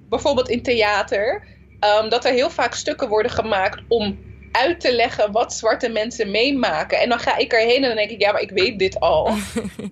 Bijvoorbeeld 0.10 0.50
in 0.50 0.64
theater 0.64 1.48
Um, 1.80 2.10
dat 2.10 2.26
er 2.26 2.34
heel 2.34 2.50
vaak 2.50 2.74
stukken 2.74 3.08
worden 3.08 3.32
gemaakt 3.32 3.82
om 3.88 4.20
uit 4.52 4.80
te 4.80 4.96
leggen 4.96 5.32
wat 5.32 5.54
zwarte 5.54 5.90
mensen 5.90 6.32
meemaken. 6.32 7.00
En 7.00 7.10
dan 7.10 7.20
ga 7.20 7.38
ik 7.38 7.52
erheen 7.52 7.82
en 7.84 7.88
dan 7.88 7.96
denk 7.96 8.10
ik, 8.10 8.22
ja, 8.22 8.32
maar 8.32 8.42
ik 8.42 8.52
weet 8.52 8.80
dit 8.80 9.00
al. 9.00 9.28
um, 9.28 9.92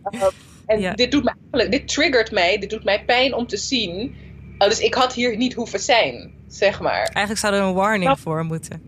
en 0.65 0.95
dit 0.95 1.11
doet 1.11 1.23
me 1.23 1.33
eigenlijk, 1.41 1.71
dit 1.71 1.87
triggert 1.87 2.31
mij, 2.31 2.57
dit 2.57 2.69
doet 2.69 2.83
mij 2.83 3.05
pijn 3.05 3.33
om 3.33 3.47
te 3.47 3.57
zien. 3.57 4.15
Uh, 4.59 4.67
dus 4.67 4.79
ik 4.79 4.93
had 4.93 5.13
hier 5.13 5.37
niet 5.37 5.53
hoeven 5.53 5.79
zijn, 5.79 6.33
zeg 6.47 6.79
maar. 6.79 7.03
Eigenlijk 7.03 7.37
zou 7.39 7.53
er 7.53 7.61
een 7.61 7.73
warning 7.73 8.03
nou, 8.03 8.17
voor 8.17 8.43
moeten. 8.43 8.81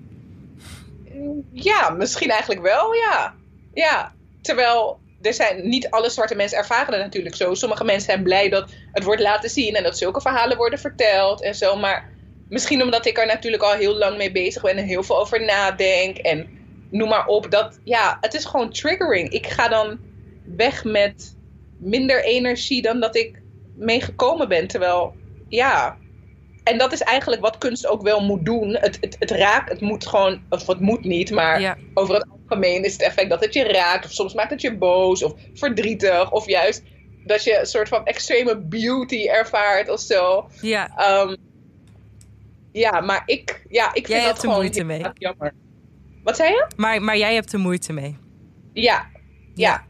Ja, 1.52 1.89
misschien 1.89 2.30
eigenlijk 2.30 2.62
wel, 2.62 2.93
ja. 2.93 3.34
Ja, 3.73 4.13
terwijl 4.41 5.00
er 5.21 5.34
zijn 5.34 5.69
niet 5.69 5.89
alle 5.89 6.10
zwarte 6.10 6.36
mensen 6.36 6.58
ervaren 6.58 6.93
het 6.93 7.04
natuurlijk 7.04 7.36
zo. 7.36 7.54
Sommige 7.54 7.84
mensen 7.84 8.12
zijn 8.12 8.23
blij 8.23 8.50
dat 8.50 8.69
het 8.91 9.04
wordt 9.04 9.21
laten 9.21 9.50
zien 9.50 9.76
en 9.76 9.84
dat 9.84 9.97
zulke 9.97 10.21
verhalen 10.21 10.58
worden 10.58 10.80
verteld 10.80 11.41
en 11.41 11.56
zo. 11.56 11.76
Maar 11.76 12.10
misschien 12.49 12.83
omdat 12.83 13.05
ik 13.05 13.17
er 13.17 13.25
natuurlijk 13.25 13.63
al 13.63 13.73
heel 13.73 13.95
lang 13.95 14.17
mee 14.17 14.31
bezig 14.31 14.62
ben 14.62 14.77
en 14.77 14.85
heel 14.85 15.03
veel 15.03 15.19
over 15.19 15.45
nadenk. 15.45 16.17
En 16.17 16.47
noem 16.91 17.09
maar 17.09 17.25
op. 17.25 17.51
Dat, 17.51 17.79
ja, 17.83 18.17
het 18.21 18.33
is 18.33 18.45
gewoon 18.45 18.71
triggering. 18.71 19.29
Ik 19.29 19.47
ga 19.47 19.67
dan 19.67 19.99
weg 20.55 20.83
met 20.83 21.38
minder 21.77 22.23
energie 22.23 22.81
dan 22.81 22.99
dat 22.99 23.15
ik 23.15 23.41
mee 23.75 24.01
gekomen 24.01 24.47
ben. 24.47 24.67
Terwijl, 24.67 25.15
ja. 25.47 25.97
En 26.63 26.77
dat 26.77 26.91
is 26.91 27.01
eigenlijk 27.01 27.41
wat 27.41 27.57
kunst 27.57 27.88
ook 27.88 28.01
wel 28.01 28.21
moet 28.21 28.45
doen. 28.45 28.75
Het, 28.75 28.97
het, 29.01 29.15
het 29.19 29.31
raakt, 29.31 29.69
het 29.69 29.81
moet 29.81 30.07
gewoon, 30.07 30.41
of 30.49 30.67
het 30.67 30.79
moet 30.79 31.03
niet, 31.03 31.31
maar 31.31 31.77
over 31.93 32.13
het 32.13 32.25
algemeen 32.41 32.83
is 32.83 32.93
het 32.93 33.01
effect 33.01 33.29
dat 33.29 33.43
het 33.43 33.53
je 33.53 33.63
raakt. 33.63 34.05
Of 34.05 34.12
soms 34.12 34.33
maakt 34.33 34.51
het 34.51 34.62
je 34.62 34.77
boos 34.77 35.23
of 35.23 35.33
verdrietig. 35.53 36.31
Of 36.31 36.47
juist 36.47 36.83
dat 37.25 37.43
je 37.43 37.59
een 37.59 37.65
soort 37.65 37.88
van 37.88 38.05
extreme 38.05 38.57
beauty 38.57 39.27
ervaart 39.27 39.89
of 39.89 39.99
zo. 39.99 40.49
Ja. 40.62 40.91
Ehm, 40.97 41.35
ja, 42.71 43.01
maar 43.01 43.23
ik, 43.25 43.65
ja, 43.69 43.88
ik 43.88 43.93
vind 43.93 44.08
jij 44.08 44.17
dat 44.17 44.27
hebt 44.27 44.39
gewoon 44.39 44.55
moeite 44.55 44.84
mee. 44.84 45.05
jammer. 45.13 45.53
Wat 46.23 46.36
zei 46.36 46.49
je? 46.49 46.67
Maar, 46.75 47.01
maar 47.01 47.17
jij 47.17 47.34
hebt 47.34 47.53
er 47.53 47.60
moeite 47.60 47.93
mee. 47.93 48.17
Ja, 48.73 49.08
ja. 49.53 49.84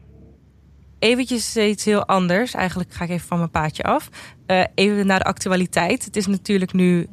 Eventjes 0.98 1.56
iets 1.56 1.84
heel 1.84 2.06
anders. 2.06 2.54
Eigenlijk 2.54 2.92
ga 2.92 3.04
ik 3.04 3.10
even 3.10 3.26
van 3.26 3.38
mijn 3.38 3.50
paadje 3.50 3.82
af. 3.82 4.08
Uh, 4.46 4.64
even 4.74 5.06
naar 5.06 5.18
de 5.18 5.24
actualiteit. 5.24 6.04
Het 6.04 6.16
is 6.16 6.26
natuurlijk 6.26 6.72
nu... 6.72 7.06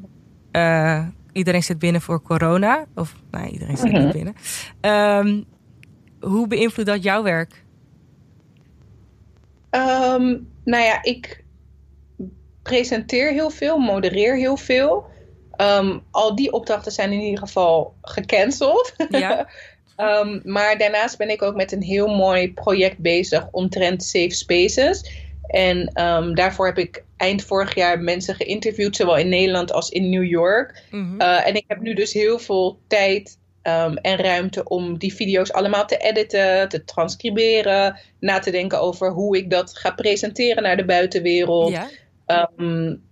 Uh, 0.52 1.06
iedereen 1.32 1.64
zit 1.64 1.80
binnen 1.80 2.02
voor 2.02 2.22
corona. 2.22 2.86
Of, 2.96 3.16
nou, 3.32 3.48
iedereen 3.48 3.78
zit 3.78 3.92
mm 3.92 4.04
niet 4.04 4.14
binnen. 4.14 4.36
Um, 4.82 5.46
hoe 6.20 6.48
beïnvloedt 6.48 6.90
dat 6.90 7.04
jouw 7.04 7.24
werk? 7.24 7.64
Um, 9.72 10.48
nou 10.64 10.84
ja, 10.84 11.04
ik 11.04 11.44
presenteer 12.64 13.32
heel 13.32 13.50
veel, 13.50 13.78
modereer 13.78 14.36
heel 14.36 14.58
veel. 14.58 15.06
Um, 15.58 16.04
al 16.12 16.36
die 16.36 16.52
opdrachten 16.52 16.92
zijn 16.92 17.12
in 17.12 17.20
ieder 17.20 17.40
geval 17.40 17.94
gecanceld. 18.02 18.94
Ja. 19.10 19.48
um, 19.98 20.42
maar 20.56 20.78
daarnaast 20.78 21.18
ben 21.18 21.30
ik 21.30 21.42
ook 21.42 21.56
met 21.56 21.72
een 21.72 21.82
heel 21.82 22.08
mooi 22.08 22.54
project 22.54 22.98
bezig 22.98 23.48
omtrent 23.52 24.04
safe 24.04 24.30
spaces. 24.30 25.26
En 25.48 26.02
um, 26.04 26.36
daarvoor 26.36 26.66
heb 26.66 26.78
ik 26.78 27.04
eind 27.18 27.44
vorig 27.44 27.76
jaar 27.76 28.00
mensen 28.00 28.36
geïnterviewd, 28.36 28.96
zowel 28.96 29.18
in 29.18 29.30
Nederland 29.30 29.72
als 29.72 29.90
in 29.90 30.10
New 30.10 30.26
York. 30.26 30.84
Mm 30.92 31.10
-hmm. 31.10 31.22
uh, 31.22 31.48
en 31.48 31.56
ik 31.56 31.64
heb 31.68 31.80
nu 31.80 31.94
dus 31.94 32.14
heel 32.14 32.40
veel 32.40 32.80
tijd 32.88 33.38
en 34.02 34.18
ruimte 34.18 34.64
om 34.64 34.98
die 34.98 35.14
video's 35.14 35.52
allemaal 35.52 35.86
te 35.86 35.98
editen, 35.98 36.70
te 36.70 36.84
transcriberen, 36.84 38.00
na 38.20 38.40
te 38.40 38.52
denken 38.52 38.82
over 38.82 39.12
hoe 39.12 39.38
ik 39.38 39.50
dat 39.50 39.78
ga 39.78 39.92
presenteren 39.92 40.64
naar 40.64 40.78
de 40.78 40.86
buitenwereld. 40.86 41.72
Ja. 41.72 42.50
Um, 42.58 43.07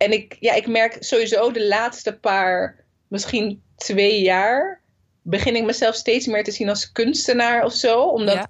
en 0.00 0.12
ik, 0.12 0.36
ja, 0.40 0.54
ik 0.54 0.66
merk 0.66 0.96
sowieso 1.00 1.50
de 1.50 1.66
laatste 1.66 2.18
paar, 2.18 2.84
misschien 3.08 3.62
twee 3.76 4.22
jaar, 4.22 4.80
begin 5.22 5.56
ik 5.56 5.64
mezelf 5.64 5.94
steeds 5.94 6.26
meer 6.26 6.44
te 6.44 6.50
zien 6.50 6.68
als 6.68 6.92
kunstenaar 6.92 7.64
of 7.64 7.72
zo. 7.72 8.02
Omdat 8.02 8.48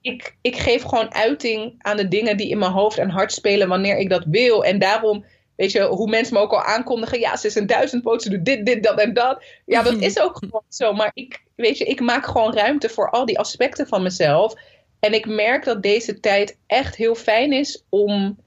ik, 0.00 0.36
ik 0.40 0.56
geef 0.56 0.82
gewoon 0.82 1.14
uiting 1.14 1.74
aan 1.78 1.96
de 1.96 2.08
dingen 2.08 2.36
die 2.36 2.48
in 2.48 2.58
mijn 2.58 2.72
hoofd 2.72 2.98
en 2.98 3.10
hart 3.10 3.32
spelen 3.32 3.68
wanneer 3.68 3.96
ik 3.96 4.08
dat 4.08 4.24
wil. 4.26 4.64
En 4.64 4.78
daarom, 4.78 5.24
weet 5.56 5.72
je, 5.72 5.82
hoe 5.82 6.08
mensen 6.08 6.34
me 6.34 6.40
ook 6.40 6.52
al 6.52 6.62
aankondigen, 6.62 7.20
ja, 7.20 7.36
ze 7.36 7.46
is 7.46 7.54
een 7.54 7.66
duizendpoot, 7.66 8.22
ze 8.22 8.30
doet 8.30 8.44
dit, 8.44 8.66
dit, 8.66 8.82
dat 8.82 9.00
en 9.00 9.14
dat. 9.14 9.44
Ja, 9.66 9.82
dat 9.82 10.00
is 10.00 10.18
ook 10.18 10.36
gewoon 10.38 10.64
zo. 10.68 10.92
Maar 10.92 11.10
ik, 11.14 11.44
weet 11.56 11.78
je, 11.78 11.84
ik 11.84 12.00
maak 12.00 12.26
gewoon 12.26 12.54
ruimte 12.54 12.88
voor 12.88 13.10
al 13.10 13.26
die 13.26 13.38
aspecten 13.38 13.86
van 13.86 14.02
mezelf. 14.02 14.54
En 15.00 15.12
ik 15.12 15.26
merk 15.26 15.64
dat 15.64 15.82
deze 15.82 16.20
tijd 16.20 16.58
echt 16.66 16.96
heel 16.96 17.14
fijn 17.14 17.52
is 17.52 17.84
om 17.88 18.38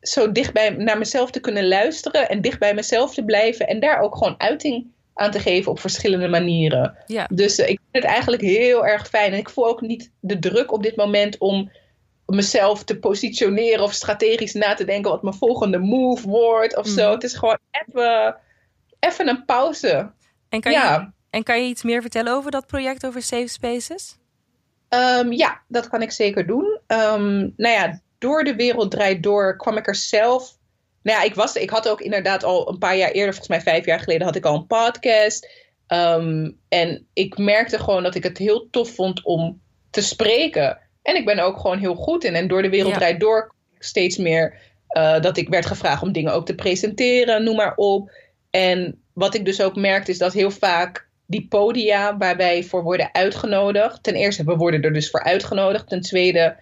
zo 0.00 0.32
dicht 0.32 0.52
bij, 0.52 0.70
naar 0.70 0.98
mezelf 0.98 1.30
te 1.30 1.40
kunnen 1.40 1.68
luisteren 1.68 2.28
en 2.28 2.40
dicht 2.40 2.58
bij 2.58 2.74
mezelf 2.74 3.14
te 3.14 3.24
blijven 3.24 3.66
en 3.66 3.80
daar 3.80 4.00
ook 4.00 4.16
gewoon 4.16 4.34
uiting 4.38 4.86
aan 5.14 5.30
te 5.30 5.40
geven 5.40 5.70
op 5.70 5.80
verschillende 5.80 6.28
manieren. 6.28 6.96
Ja. 7.06 7.26
Dus 7.32 7.58
uh, 7.58 7.68
ik 7.68 7.80
vind 7.90 8.04
het 8.04 8.12
eigenlijk 8.12 8.42
heel 8.42 8.86
erg 8.86 9.08
fijn. 9.08 9.32
En 9.32 9.38
ik 9.38 9.50
voel 9.50 9.66
ook 9.66 9.80
niet 9.80 10.10
de 10.20 10.38
druk 10.38 10.72
op 10.72 10.82
dit 10.82 10.96
moment 10.96 11.38
om 11.38 11.70
mezelf 12.26 12.84
te 12.84 12.98
positioneren 12.98 13.84
of 13.84 13.92
strategisch 13.92 14.52
na 14.52 14.74
te 14.74 14.84
denken 14.84 15.10
wat 15.10 15.22
mijn 15.22 15.34
volgende 15.34 15.78
move 15.78 16.28
wordt 16.28 16.76
of 16.76 16.86
zo. 16.86 17.02
Mhm. 17.02 17.12
Het 17.12 17.24
is 17.24 17.34
gewoon 17.34 17.58
even, 17.70 18.36
even 19.00 19.28
een 19.28 19.44
pauze. 19.44 20.10
En 20.48 20.60
kan, 20.60 20.72
ja. 20.72 20.94
je, 20.94 21.10
en 21.30 21.42
kan 21.42 21.62
je 21.62 21.68
iets 21.68 21.82
meer 21.82 22.00
vertellen 22.00 22.32
over 22.32 22.50
dat 22.50 22.66
project 22.66 23.06
over 23.06 23.22
Safe 23.22 23.48
Spaces? 23.48 24.16
Um, 24.88 25.32
ja, 25.32 25.62
dat 25.68 25.88
kan 25.88 26.02
ik 26.02 26.12
zeker 26.12 26.46
doen. 26.46 26.80
Um, 26.86 27.52
nou 27.56 27.74
ja, 27.74 28.00
door 28.18 28.44
de 28.44 28.54
wereld 28.54 28.90
draait 28.90 29.22
door 29.22 29.56
kwam 29.56 29.76
ik 29.76 29.86
er 29.86 29.94
zelf. 29.94 30.56
Nou 31.02 31.18
ja, 31.18 31.24
ik, 31.24 31.34
was, 31.34 31.54
ik 31.54 31.70
had 31.70 31.88
ook 31.88 32.00
inderdaad 32.00 32.44
al 32.44 32.68
een 32.68 32.78
paar 32.78 32.96
jaar 32.96 33.10
eerder, 33.10 33.34
volgens 33.34 33.48
mij 33.48 33.60
vijf 33.60 33.84
jaar 33.84 34.00
geleden, 34.00 34.26
had 34.26 34.36
ik 34.36 34.44
al 34.44 34.54
een 34.54 34.66
podcast. 34.66 35.48
Um, 35.88 36.58
en 36.68 37.06
ik 37.12 37.38
merkte 37.38 37.78
gewoon 37.78 38.02
dat 38.02 38.14
ik 38.14 38.22
het 38.22 38.38
heel 38.38 38.68
tof 38.70 38.94
vond 38.94 39.24
om 39.24 39.60
te 39.90 40.00
spreken. 40.00 40.78
En 41.02 41.16
ik 41.16 41.24
ben 41.24 41.38
ook 41.38 41.58
gewoon 41.58 41.78
heel 41.78 41.94
goed 41.94 42.24
in. 42.24 42.34
En 42.34 42.48
door 42.48 42.62
de 42.62 42.68
wereld 42.68 42.94
draait 42.94 43.20
door 43.20 43.54
steeds 43.78 44.16
meer 44.16 44.54
uh, 44.96 45.20
dat 45.20 45.36
ik 45.36 45.48
werd 45.48 45.66
gevraagd 45.66 46.02
om 46.02 46.12
dingen 46.12 46.32
ook 46.32 46.46
te 46.46 46.54
presenteren, 46.54 47.44
noem 47.44 47.56
maar 47.56 47.76
op. 47.76 48.10
En 48.50 49.02
wat 49.12 49.34
ik 49.34 49.44
dus 49.44 49.60
ook 49.60 49.76
merkte 49.76 50.10
is 50.10 50.18
dat 50.18 50.32
heel 50.32 50.50
vaak 50.50 51.08
die 51.26 51.46
podia 51.48 52.16
waar 52.16 52.36
wij 52.36 52.64
voor 52.64 52.82
worden 52.82 53.14
uitgenodigd. 53.14 54.02
Ten 54.02 54.14
eerste, 54.14 54.44
we 54.44 54.56
worden 54.56 54.82
er 54.82 54.92
dus 54.92 55.10
voor 55.10 55.22
uitgenodigd. 55.22 55.88
Ten 55.88 56.00
tweede, 56.00 56.56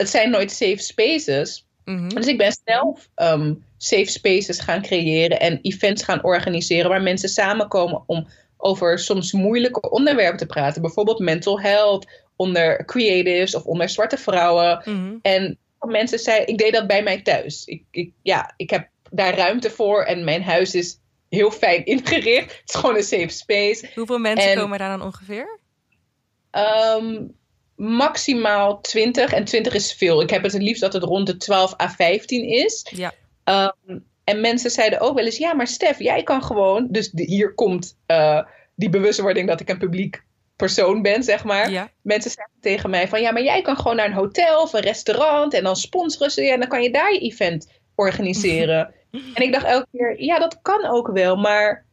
het 0.00 0.10
zijn 0.10 0.30
nooit 0.30 0.50
safe 0.50 0.78
spaces. 0.78 1.66
Mhm. 1.84 2.08
Dus 2.08 2.26
ik 2.26 2.38
ben 2.38 2.52
zelf 2.64 3.08
ehm, 3.14 3.54
safe 3.76 4.10
spaces 4.10 4.60
gaan 4.60 4.82
creëren 4.82 5.40
en 5.40 5.58
events 5.62 6.02
gaan 6.02 6.24
organiseren 6.24 6.90
waar 6.90 7.02
mensen 7.02 7.28
samenkomen 7.28 8.02
om 8.06 8.28
over 8.56 8.98
soms 8.98 9.32
moeilijke 9.32 9.90
onderwerpen 9.90 10.38
te 10.38 10.46
praten. 10.46 10.82
Bijvoorbeeld 10.82 11.18
mental 11.18 11.60
health, 11.60 12.06
onder 12.36 12.84
creatives 12.84 13.54
of 13.54 13.64
onder 13.64 13.88
zwarte 13.88 14.16
vrouwen. 14.16 14.82
Mhm. 14.84 15.16
En 15.22 15.58
mensen 15.80 16.18
zeiden, 16.18 16.48
ik 16.48 16.58
deed 16.58 16.72
dat 16.72 16.86
bij 16.86 17.02
mij 17.02 17.22
thuis. 17.22 17.64
Ik, 17.64 17.84
ik, 17.90 18.12
ja, 18.22 18.54
ik 18.56 18.70
heb 18.70 18.88
daar 19.10 19.36
ruimte 19.36 19.70
voor 19.70 20.02
en 20.02 20.24
mijn 20.24 20.42
huis 20.42 20.74
is 20.74 20.98
heel 21.28 21.50
fijn 21.50 21.84
ingericht. 21.84 22.52
Het 22.58 22.68
is 22.68 22.74
gewoon 22.74 22.96
een 22.96 23.02
safe 23.02 23.28
space. 23.28 23.90
Hoeveel 23.94 24.18
mensen 24.18 24.50
En- 24.50 24.58
komen 24.58 24.78
daar 24.78 24.98
dan 24.98 25.06
ongeveer? 25.06 25.58
Ehm, 26.50 27.22
maximaal 27.80 28.80
20 28.80 29.32
en 29.32 29.44
20 29.44 29.74
is 29.74 29.92
veel. 29.92 30.22
Ik 30.22 30.30
heb 30.30 30.42
het 30.42 30.52
het 30.52 30.62
liefst 30.62 30.80
dat 30.80 30.92
het 30.92 31.02
rond 31.02 31.26
de 31.26 31.36
12 31.36 31.80
à 31.80 31.88
15 31.88 32.44
is. 32.44 32.86
Ja. 32.94 33.12
Ehm, 33.44 33.98
en 34.24 34.40
mensen 34.40 34.70
zeiden 34.70 35.00
ook 35.00 35.14
wel 35.14 35.24
eens: 35.24 35.36
ja, 35.36 35.54
maar 35.54 35.66
Stef, 35.66 35.98
jij 35.98 36.22
kan 36.22 36.42
gewoon. 36.42 36.86
Dus 36.90 37.10
de- 37.10 37.24
hier 37.24 37.54
komt 37.54 37.96
eh, 38.06 38.42
die 38.74 38.88
bewustwording 38.88 39.48
dat 39.48 39.60
ik 39.60 39.68
een 39.68 39.78
publiek 39.78 40.22
persoon 40.56 41.02
ben, 41.02 41.22
zeg 41.22 41.44
maar. 41.44 41.70
Ja. 41.70 41.90
Mensen 42.02 42.30
zeggen 42.30 42.54
tegen 42.60 42.90
mij: 42.90 43.08
van 43.08 43.20
ja, 43.20 43.30
maar 43.30 43.42
jij 43.42 43.62
kan 43.62 43.76
gewoon 43.76 43.96
naar 43.96 44.06
een 44.06 44.12
hotel 44.12 44.62
of 44.62 44.72
een 44.72 44.80
restaurant 44.80 45.54
en 45.54 45.62
dan 45.64 45.76
sponsoren 45.76 46.30
ze 46.30 46.42
je 46.42 46.52
en 46.52 46.60
dan 46.60 46.68
kan 46.68 46.82
je 46.82 46.90
daar 46.90 47.12
je 47.12 47.18
event 47.20 47.68
organiseren. 47.94 48.94
en 49.34 49.42
ik 49.42 49.52
dacht 49.52 49.64
elke 49.66 49.86
keer: 49.92 50.22
ja, 50.22 50.38
dat 50.38 50.58
kan 50.62 50.84
ook 50.84 51.10
wel, 51.12 51.36
maar 51.36 51.86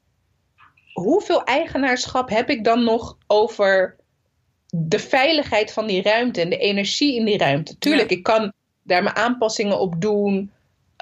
hoeveel 0.94 1.44
eigenaarschap 1.44 2.30
heb 2.30 2.50
ik 2.50 2.64
dan 2.64 2.84
nog 2.84 3.18
over 3.28 3.97
de 4.86 5.00
veiligheid 5.00 5.72
van 5.72 5.88
die 5.88 6.02
ruimte 6.02 6.42
en 6.42 6.50
de 6.50 6.58
energie 6.58 7.16
in 7.16 7.26
die 7.26 7.38
ruimte? 7.38 7.78
Tuurlijk, 7.78 8.10
Ja. 8.10 8.16
ik 8.16 8.24
kan 8.24 8.54
daar 8.84 9.04
mijn 9.04 9.16
aanpassingen 9.16 9.80
op 9.80 10.02
doen. 10.02 10.52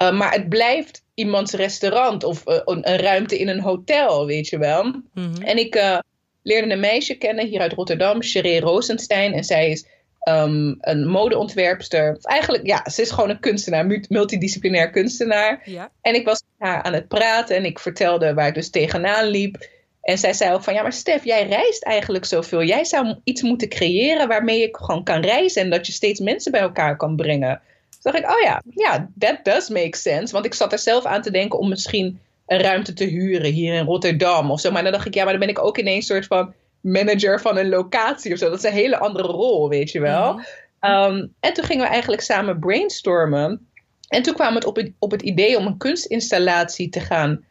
Uh, 0.02 0.18
maar 0.18 0.32
het 0.32 0.48
blijft 0.48 1.02
iemands 1.14 1.52
restaurant 1.52 2.24
of 2.24 2.48
uh, 2.48 2.60
een, 2.64 2.90
een, 2.90 2.98
ruimte 2.98 3.38
in 3.38 3.48
een 3.48 3.60
hotel, 3.60 4.26
weet 4.26 4.48
je 4.48 4.58
wel. 4.58 5.02
Mhm. 5.14 5.42
En 5.42 5.58
ik 5.58 5.76
uh, 5.76 5.98
leerde 6.42 6.72
een 6.72 6.80
meisje 6.80 7.14
kennen 7.14 7.46
hier 7.46 7.60
uit 7.60 7.72
Rotterdam, 7.72 8.22
Sheree 8.22 8.60
Rosenstein. 8.60 9.32
En 9.32 9.44
zij 9.44 9.70
is 9.70 9.86
um, 10.28 10.76
een 10.80 11.06
modeontwerpster. 11.06 12.14
Of 12.16 12.24
eigenlijk, 12.24 12.66
ja, 12.66 12.90
ze 12.90 13.02
is 13.02 13.10
gewoon 13.10 13.30
een 13.30 13.40
kunstenaar, 13.40 13.86
multidisciplinair 14.08 14.90
kunstenaar. 14.90 15.62
Ja. 15.64 15.90
En 16.00 16.14
ik 16.14 16.24
was 16.24 16.42
met 16.58 16.68
haar 16.68 16.82
aan 16.82 16.92
het 16.92 17.08
praten 17.08 17.56
en 17.56 17.64
ik 17.64 17.78
vertelde 17.78 18.34
waar 18.34 18.48
ik 18.48 18.54
dus 18.54 18.70
tegenaan 18.70 19.26
liep. 19.26 19.68
En 20.06 20.18
zij 20.18 20.32
zei 20.32 20.52
ook 20.52 20.62
van, 20.62 20.74
ja, 20.74 20.82
maar 20.82 20.92
Stef, 20.92 21.24
jij 21.24 21.46
reist 21.46 21.82
eigenlijk 21.82 22.24
zoveel. 22.24 22.62
Jij 22.62 22.84
zou 22.84 23.16
iets 23.24 23.42
moeten 23.42 23.68
creëren 23.68 24.28
waarmee 24.28 24.60
je 24.60 24.68
gewoon 24.72 25.04
kan 25.04 25.20
reizen 25.20 25.62
en 25.62 25.70
dat 25.70 25.86
je 25.86 25.92
steeds 25.92 26.20
mensen 26.20 26.52
bij 26.52 26.60
elkaar 26.60 26.96
kan 26.96 27.16
brengen. 27.16 27.60
Toen 27.90 28.12
dacht 28.12 28.24
ik, 28.24 28.30
oh 28.30 28.40
ja, 28.42 28.62
ja, 28.74 29.10
that 29.18 29.38
does 29.42 29.68
make 29.68 29.96
sense. 29.96 30.32
Want 30.32 30.44
ik 30.44 30.54
zat 30.54 30.72
er 30.72 30.78
zelf 30.78 31.04
aan 31.04 31.22
te 31.22 31.30
denken 31.30 31.58
om 31.58 31.68
misschien 31.68 32.20
een 32.46 32.60
ruimte 32.60 32.92
te 32.92 33.04
huren 33.04 33.52
hier 33.52 33.74
in 33.74 33.84
Rotterdam 33.84 34.50
of 34.50 34.60
zo. 34.60 34.70
Maar 34.70 34.82
dan 34.82 34.92
dacht 34.92 35.06
ik, 35.06 35.14
ja, 35.14 35.22
maar 35.22 35.32
dan 35.32 35.40
ben 35.40 35.48
ik 35.48 35.64
ook 35.64 35.78
ineens 35.78 36.08
een 36.08 36.14
soort 36.14 36.26
van 36.26 36.54
manager 36.80 37.40
van 37.40 37.56
een 37.56 37.68
locatie 37.68 38.32
of 38.32 38.38
zo. 38.38 38.48
Dat 38.48 38.58
is 38.58 38.64
een 38.64 38.72
hele 38.72 38.98
andere 38.98 39.28
rol, 39.28 39.68
weet 39.68 39.90
je 39.90 40.00
wel. 40.00 40.32
Mhm. 40.32 40.92
Um, 40.92 41.34
en 41.40 41.52
toen 41.52 41.64
gingen 41.64 41.84
we 41.84 41.90
eigenlijk 41.90 42.22
samen 42.22 42.58
brainstormen. 42.58 43.68
En 44.08 44.22
toen 44.22 44.34
kwam 44.34 44.54
het 44.54 44.64
op 44.64 44.76
het, 44.76 44.92
op 44.98 45.10
het 45.10 45.22
idee 45.22 45.58
om 45.58 45.66
een 45.66 45.78
kunstinstallatie 45.78 46.88
te 46.88 47.00
gaan 47.00 47.44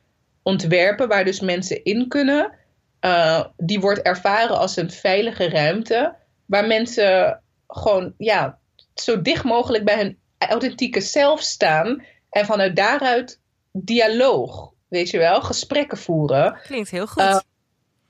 ontwerpen, 0.45 1.07
waar 1.07 1.25
dus 1.25 1.39
mensen 1.39 1.83
in 1.83 2.07
kunnen. 2.07 2.51
Uh, 3.01 3.45
die 3.57 3.79
wordt 3.79 4.01
ervaren 4.01 4.57
als 4.57 4.75
een 4.75 4.91
veilige 4.91 5.49
ruimte, 5.49 6.15
waar 6.45 6.67
mensen 6.67 7.41
gewoon 7.67 8.13
ja, 8.17 8.59
zo 8.95 9.21
dicht 9.21 9.43
mogelijk 9.43 9.85
bij 9.85 9.97
hun 9.97 10.17
authentieke 10.37 11.01
zelf 11.01 11.41
staan 11.41 12.03
en 12.29 12.45
vanuit 12.45 12.75
daaruit 12.75 13.39
dialoog, 13.71 14.71
weet 14.87 15.09
je 15.09 15.17
wel, 15.17 15.41
gesprekken 15.41 15.97
voeren. 15.97 16.59
Klinkt 16.63 16.89
heel 16.89 17.07
goed. 17.07 17.23
Uh, 17.23 17.39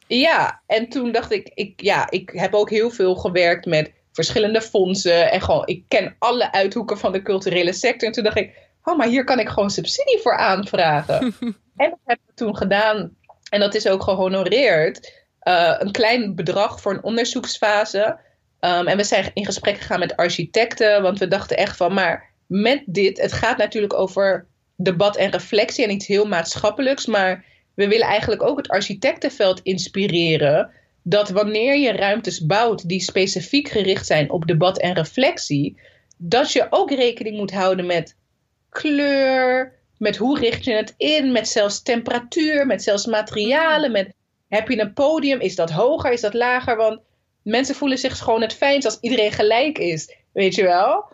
ja, 0.08 0.62
en 0.68 0.90
toen 0.90 1.12
dacht 1.12 1.32
ik, 1.32 1.52
ik, 1.54 1.82
ja, 1.82 2.10
ik 2.10 2.30
heb 2.30 2.54
ook 2.54 2.70
heel 2.70 2.90
veel 2.90 3.16
gewerkt 3.16 3.66
met 3.66 3.92
verschillende 4.12 4.62
fondsen 4.62 5.32
en 5.32 5.42
gewoon, 5.42 5.68
ik 5.68 5.84
ken 5.88 6.16
alle 6.20 6.52
uithoeken 6.52 6.98
van 6.98 7.12
de 7.12 7.22
culturele 7.22 7.74
sector. 7.74 8.08
En 8.08 8.14
toen 8.14 8.24
dacht 8.24 8.38
ik, 8.38 8.65
oh, 8.86 8.98
maar 8.98 9.08
hier 9.08 9.24
kan 9.24 9.40
ik 9.40 9.50
gewoon 9.50 9.70
subsidie 9.70 10.20
voor 10.22 10.38
aanvragen. 10.38 11.18
en 11.76 11.90
dat 11.90 12.00
heb 12.06 12.20
ik 12.28 12.36
toen 12.36 12.58
gedaan 12.58 13.16
en 13.50 13.60
dat 13.60 13.76
is 13.76 13.88
ook 13.88 14.04
gehonoreerd. 14.04 15.24
Uh, 15.44 15.76
een 15.78 15.92
klein 15.92 16.36
bedrag 16.36 16.82
voor 16.82 16.94
een 16.94 17.04
onderzoeksfase. 17.04 18.20
Um, 18.60 18.88
en 18.88 18.98
we 18.98 19.04
zijn 19.04 19.32
in 19.34 19.46
gesprek 19.46 19.78
gegaan 19.78 20.00
met 20.00 20.16
architecten, 20.16 21.02
want 21.02 21.20
we 21.20 21.28
dachten 21.28 21.58
echt 21.58 21.78
van, 21.78 21.94
maar 21.94 22.30
met 22.48 22.84
dit, 22.86 23.22
het 23.22 23.34
gaat 23.34 23.58
natuurlijk 23.58 23.94
over 23.94 24.48
debat 24.76 25.16
en 25.16 25.32
reflectie 25.32 25.84
en 25.84 25.92
iets 25.92 26.08
heel 26.08 26.26
maatschappelijks, 26.26 27.06
maar 27.06 27.46
we 27.74 27.88
willen 27.88 28.08
eigenlijk 28.08 28.44
ook 28.44 28.58
het 28.58 28.68
architectenveld 28.68 29.60
inspireren 29.64 30.72
dat 31.04 31.30
wanneer 31.30 31.78
je 31.78 31.92
ruimtes 31.92 32.46
bouwt 32.46 32.88
die 32.90 33.02
specifiek 33.02 33.68
gericht 33.68 34.06
zijn 34.06 34.32
op 34.32 34.48
debat 34.48 34.80
en 34.80 34.94
reflectie, 34.94 35.80
dat 36.18 36.52
je 36.52 36.68
ook 36.70 36.92
rekening 36.92 37.38
moet 37.38 37.52
houden 37.52 37.86
met 37.86 38.16
kleur, 38.82 39.74
met 39.98 40.18
hoe 40.18 40.40
richt 40.40 40.64
je 40.64 40.74
het 40.74 40.94
in, 40.98 41.32
met 41.32 41.48
zelfs 41.48 41.82
temperatuur, 41.82 42.66
met 42.66 42.84
zelfs 42.84 43.06
materialen, 43.06 43.92
met 43.92 44.14
heb 44.48 44.70
je 44.70 44.80
een 44.80 44.94
podium, 44.94 45.40
is 45.40 45.56
dat 45.56 45.72
hoger, 45.72 46.12
is 46.12 46.22
dat 46.22 46.34
lager? 46.34 46.76
Want 46.76 47.00
mensen 47.42 47.76
voelen 47.76 47.98
zich 47.98 48.18
gewoon 48.18 48.42
het 48.42 48.54
fijnst 48.54 48.86
als 48.86 48.98
iedereen 49.02 49.32
gelijk 49.32 49.78
is, 49.78 50.16
weet 50.32 50.56
je 50.56 50.64
wel? 50.64 51.06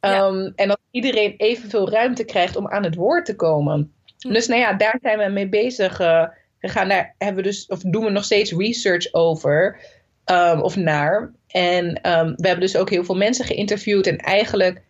Ja. 0.00 0.26
Um, 0.26 0.52
en 0.56 0.68
dat 0.68 0.78
iedereen 0.90 1.34
evenveel 1.36 1.90
ruimte 1.90 2.24
krijgt 2.24 2.56
om 2.56 2.68
aan 2.68 2.84
het 2.84 2.94
woord 2.94 3.26
te 3.26 3.36
komen. 3.36 3.94
Hm. 4.18 4.32
Dus 4.32 4.46
nou 4.46 4.60
ja, 4.60 4.72
daar 4.72 4.98
zijn 5.02 5.18
we 5.18 5.28
mee 5.28 5.48
bezig 5.48 6.00
uh, 6.00 6.28
gegaan. 6.58 6.88
Daar 6.88 7.14
hebben 7.18 7.42
we 7.42 7.50
dus, 7.50 7.66
of 7.66 7.78
doen 7.78 8.04
we 8.04 8.10
nog 8.10 8.24
steeds 8.24 8.52
research 8.52 9.12
over, 9.12 9.80
um, 10.24 10.60
of 10.60 10.76
naar. 10.76 11.32
En 11.46 11.84
um, 11.86 12.34
we 12.36 12.46
hebben 12.46 12.60
dus 12.60 12.76
ook 12.76 12.90
heel 12.90 13.04
veel 13.04 13.16
mensen 13.16 13.44
geïnterviewd. 13.44 14.06
En 14.06 14.18
eigenlijk 14.18 14.82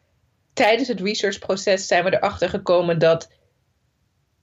tijdens 0.52 0.88
het 0.88 1.00
researchproces 1.00 1.86
zijn 1.86 2.04
we 2.04 2.14
erachter 2.14 2.48
gekomen 2.48 2.98
dat 2.98 3.30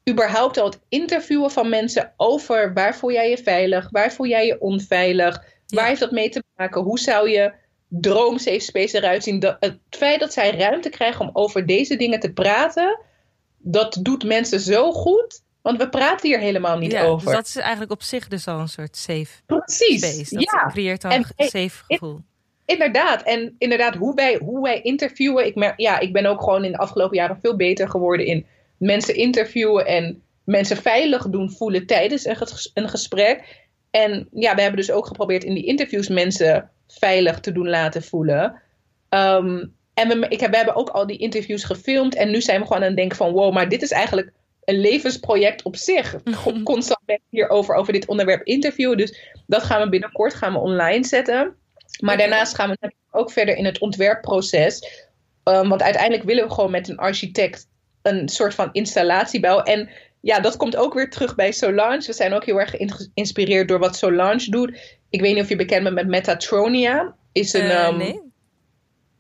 überhaupt 0.10 0.58
al 0.58 0.66
het 0.66 0.80
interviewen 0.90 1.52
van 1.52 1.70
mensen 1.70 2.14
over 2.18 2.74
waar 2.74 2.96
voel 2.96 3.12
jij 3.12 3.30
je 3.30 3.38
veilig, 3.38 3.90
waar 3.92 4.12
voel 4.12 4.28
jij 4.28 4.46
je 4.46 4.62
onveilig, 4.62 5.44
ja. 5.66 5.78
waar 5.78 5.88
heeft 5.88 6.00
dat 6.00 6.12
mee 6.12 6.30
te 6.30 6.44
maken, 6.56 6.82
hoe 6.82 7.00
zou 7.00 7.30
je 7.30 7.54
droom 7.88 8.38
safe 8.38 8.60
space 8.60 8.98
eruit 8.98 9.24
zien. 9.24 9.40
Dat, 9.40 9.58
het 9.60 9.80
feit 9.90 10.20
dat 10.20 10.34
zij 10.34 10.58
ruimte 10.58 10.90
krijgen 10.90 11.26
om 11.26 11.30
over 11.34 11.66
deze 11.66 11.96
dingen 11.96 12.20
te 12.20 12.34
praten, 12.34 13.00
dat 13.58 14.00
doet 14.02 14.24
mensen 14.24 14.60
zo 14.60 14.92
goed. 14.92 15.42
Want 15.62 15.78
we 15.78 15.90
praten 15.90 16.28
hier 16.28 16.40
helemaal 16.40 16.78
niet 16.78 16.92
ja, 16.92 17.04
over. 17.04 17.26
Dus 17.26 17.36
dat 17.36 17.46
is 17.46 17.56
eigenlijk 17.56 17.92
op 17.92 18.02
zich 18.02 18.28
dus 18.28 18.48
al 18.48 18.60
een 18.60 18.70
soort 18.70 18.98
safe 18.98 19.42
Precies, 19.46 20.02
space. 20.02 20.36
Dat 20.36 20.44
ja. 20.44 20.68
creëert 20.68 21.02
dan 21.02 21.12
En, 21.12 21.26
een 21.36 21.48
safe 21.48 21.84
gevoel. 21.88 22.22
Inderdaad. 22.68 23.24
En 23.24 23.56
inderdaad, 23.58 23.96
hoe 23.96 24.16
wij, 24.16 24.36
hoe 24.36 24.62
wij 24.62 24.82
interviewen. 24.82 25.46
Ik, 25.46 25.56
merk, 25.56 25.80
ja, 25.80 26.00
ik 26.00 26.14
ben 26.14 26.26
ook 26.26 26.44
gewoon 26.44 26.66
in 26.66 26.72
de 26.72 26.78
afgelopen 26.78 27.18
jaren 27.18 27.40
veel 27.42 27.56
beter 27.56 27.90
geworden 27.90 28.26
in 28.26 28.46
mensen 28.78 29.16
interviewen 29.16 29.86
en 29.86 30.22
mensen 30.44 30.78
veilig 30.78 31.30
doen 31.30 31.52
voelen 31.52 31.86
tijdens 31.86 32.26
een, 32.26 32.36
ges 32.36 32.72
een 32.74 32.90
gesprek. 32.90 33.66
En 33.92 34.28
ja, 34.32 34.56
we 34.56 34.62
hebben 34.62 34.80
dus 34.80 34.92
ook 34.92 35.06
geprobeerd 35.06 35.44
in 35.44 35.54
die 35.54 35.66
interviews 35.66 36.08
mensen 36.08 36.70
veilig 36.88 37.40
te 37.40 37.52
doen 37.52 37.70
laten 37.70 38.04
voelen. 38.04 38.62
Um, 39.10 39.76
en 39.94 40.08
we, 40.08 40.26
ik 40.30 40.40
heb, 40.40 40.50
we 40.50 40.58
hebben 40.58 40.76
ook 40.76 40.90
al 40.90 41.08
die 41.08 41.18
interviews 41.18 41.64
gefilmd. 41.64 42.16
En 42.16 42.32
nu 42.32 42.42
zijn 42.42 42.60
we 42.60 42.68
gewoon 42.68 42.82
aan 42.82 42.88
het 42.88 42.98
denken 42.98 43.18
van... 43.18 43.32
wow, 43.32 43.54
maar 43.54 43.70
dit 43.70 43.82
is 43.82 43.92
eigenlijk 43.92 44.32
een 44.64 44.80
levensproject 44.80 45.64
op 45.64 45.76
zich. 45.76 46.16
Constant 46.64 47.06
ben 47.06 47.16
ik 47.16 47.22
hierover 47.30 47.76
over 47.76 47.94
dit 47.94 48.08
onderwerp 48.08 48.46
interviewen. 48.46 48.98
Dus 48.98 49.34
dat 49.46 49.64
gaan 49.64 49.82
we 49.82 49.90
binnenkort 49.90 50.34
gaan 50.34 50.54
we 50.54 50.60
online 50.60 51.06
zetten. 51.06 51.56
Maar 52.00 52.18
daarnaast 52.18 52.56
gaan 52.56 52.70
we 52.70 52.94
ook 53.12 53.32
verder 53.32 53.56
in 53.56 53.66
het 53.66 53.80
ontwerpproces. 53.80 55.06
Um, 55.44 55.70
want 55.70 55.82
uiteindelijk 55.82 56.24
willen 56.24 56.48
we 56.48 56.54
gewoon 56.54 56.72
met 56.72 56.90
een 56.90 56.98
architect... 56.98 57.68
een 58.02 58.30
soort 58.30 58.54
van 58.54 58.70
installatie 58.72 59.40
bouwen. 59.40 59.66
En 59.66 59.90
ja, 60.22 60.40
dat 60.40 60.58
komt 60.58 60.76
ook 60.76 60.94
weer 60.94 61.10
terug 61.10 61.36
bij 61.36 61.52
Solange. 61.52 62.06
We 62.06 62.14
zijn 62.14 62.34
ook 62.34 62.46
heel 62.46 62.60
erg 62.60 62.70
geïnspireerd 62.70 63.68
door 63.68 63.80
wat 63.80 63.96
Solange 63.96 64.50
doet. 64.50 64.98
Ik 65.10 65.22
weet 65.22 65.34
niet 65.34 65.44
of 65.44 65.50
je 65.50 65.56
bekend 65.56 65.84
bent 65.84 65.96
met 65.96 66.08
Metatronia. 66.08 67.16
Is 67.32 67.54
een, 67.54 67.66
uh, 67.66 67.88
um, 67.88 67.98
nee. 67.98 68.22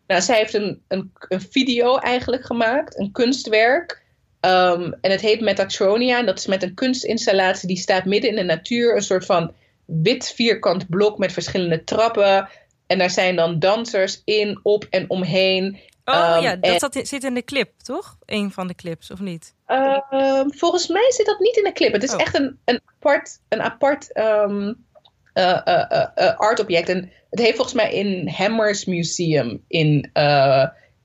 Nou, 0.08 0.22
zij 0.22 0.38
heeft 0.38 0.54
een, 0.54 0.82
een, 0.88 1.12
een, 1.20 1.42
video 1.42 1.98
eigenlijk 1.98 2.46
gemaakt, 2.46 3.00
een 3.00 3.12
kunstwerk. 3.12 4.04
Um, 4.42 4.94
en 5.02 5.12
het 5.12 5.22
heet 5.22 5.42
Metatronia. 5.42 6.20
En 6.20 6.26
dat 6.26 6.38
is 6.38 6.48
met 6.48 6.64
een 6.64 6.74
kunstinstallatie 6.74 7.68
die 7.68 7.78
staat 7.78 8.06
midden 8.06 8.30
in 8.30 8.36
de 8.36 8.44
natuur. 8.44 8.96
Een 8.96 9.02
soort 9.02 9.26
van 9.26 9.54
wit 9.86 10.32
vierkant 10.36 10.90
blok 10.90 11.18
met 11.18 11.34
verschillende 11.34 11.84
trappen. 11.84 12.50
En 12.88 12.98
daar 12.98 13.10
zijn 13.10 13.36
dan 13.36 13.60
dansers 13.60 14.22
in, 14.26 14.60
op 14.64 14.88
en 14.90 15.10
omheen. 15.10 15.80
Oh 16.06 16.36
um, 16.36 16.44
ja, 16.44 16.56
dat 16.56 16.72
en, 16.72 16.80
zat, 16.80 17.08
zit 17.08 17.24
in 17.24 17.34
de 17.34 17.44
clip, 17.44 17.72
toch? 17.78 18.18
Een 18.26 18.52
van 18.52 18.68
de 18.68 18.76
clips, 18.76 19.12
of 19.12 19.20
niet? 19.20 19.54
Uh, 19.68 20.42
volgens 20.48 20.88
mij 20.88 21.12
zit 21.12 21.26
dat 21.26 21.40
niet 21.40 21.58
in 21.58 21.64
de 21.64 21.72
clip. 21.72 21.94
Het 21.94 22.04
is 22.04 22.14
oh. 22.14 22.22
echt 22.22 22.36
een, 22.40 22.60
een 22.66 22.82
apart, 22.86 23.40
een 23.50 23.62
apart 23.62 24.18
um, 24.18 24.86
uh, 25.34 25.62
uh, 25.66 26.38
artobject. 26.38 26.90
En 26.90 27.12
het 27.30 27.40
heeft 27.40 27.56
volgens 27.56 27.76
mij 27.76 27.94
in 27.94 28.30
Hammers 28.30 28.86
Museum 28.86 29.64
in 29.68 30.10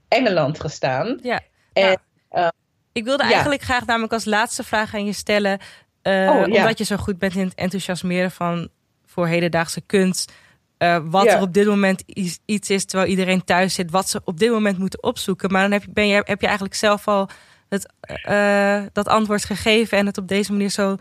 Engeland 0.09 0.61
gestaan. 0.61 1.19
Ja. 1.23 1.41
En, 1.73 2.01
ik 2.93 3.05
wilde 3.05 3.23
eigenlijk 3.23 3.63
graag 3.63 3.87
namelijk 3.87 4.13
als 4.13 4.25
laatste 4.25 4.65
vraag 4.65 4.95
aan 4.95 5.05
je 5.05 5.13
stellen. 5.13 5.59
Oh, 6.03 6.43
omdat 6.43 6.79
je 6.79 6.85
zo 6.85 6.97
goed 6.97 7.19
bent 7.19 7.35
in 7.35 7.45
het 7.45 7.55
enthousiasmeren 7.55 8.31
van 8.31 8.69
voor 9.07 9.27
hedendaagse 9.27 9.81
kunst. 9.81 10.33
Wat 11.05 11.27
er 11.27 11.41
op 11.41 11.53
dit 11.53 11.67
moment 11.67 12.03
iets 12.45 12.71
is 12.71 12.85
terwijl 12.85 13.11
iedereen 13.11 13.45
thuis 13.45 13.75
zit, 13.75 13.91
wat 13.91 14.09
ze 14.09 14.21
op 14.25 14.39
dit 14.39 14.51
moment 14.51 14.79
moeten 14.79 15.03
opzoeken. 15.03 15.53
Maar 15.53 15.63
dan 15.63 15.73
heb 15.73 15.83
je, 15.83 15.91
ben 15.91 16.07
je, 16.07 16.23
heb 16.25 16.41
je 16.41 16.47
eigenlijk 16.47 16.77
zelf 16.77 17.09
al 17.09 17.29
het, 17.69 17.93
dat 18.93 19.09
antwoord 19.09 19.45
gegeven 19.45 19.99
en 19.99 20.07
het 20.07 20.19
op 20.19 20.29
deze 20.29 20.53
manier 20.53 20.71
zo 20.71 20.97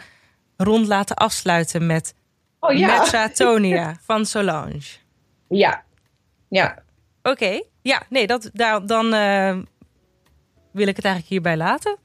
rond 0.57 0.87
laten 0.87 1.15
afsluiten 1.15 1.85
met 1.85 2.13
oh, 2.59 2.77
ja. 2.77 3.95
Van 4.05 4.25
Solange. 4.25 4.81
Ja, 5.47 5.83
ja. 6.49 6.83
Oké, 7.23 7.61
ja, 7.81 8.03
nee, 8.09 8.27
dat, 8.27 8.49
daar, 8.53 8.85
dan 8.85 9.13
uh, 9.13 9.57
wil 10.71 10.87
ik 10.87 10.95
het 10.95 11.05
eigenlijk 11.05 11.27
hierbij 11.27 11.57
laten. 11.57 11.97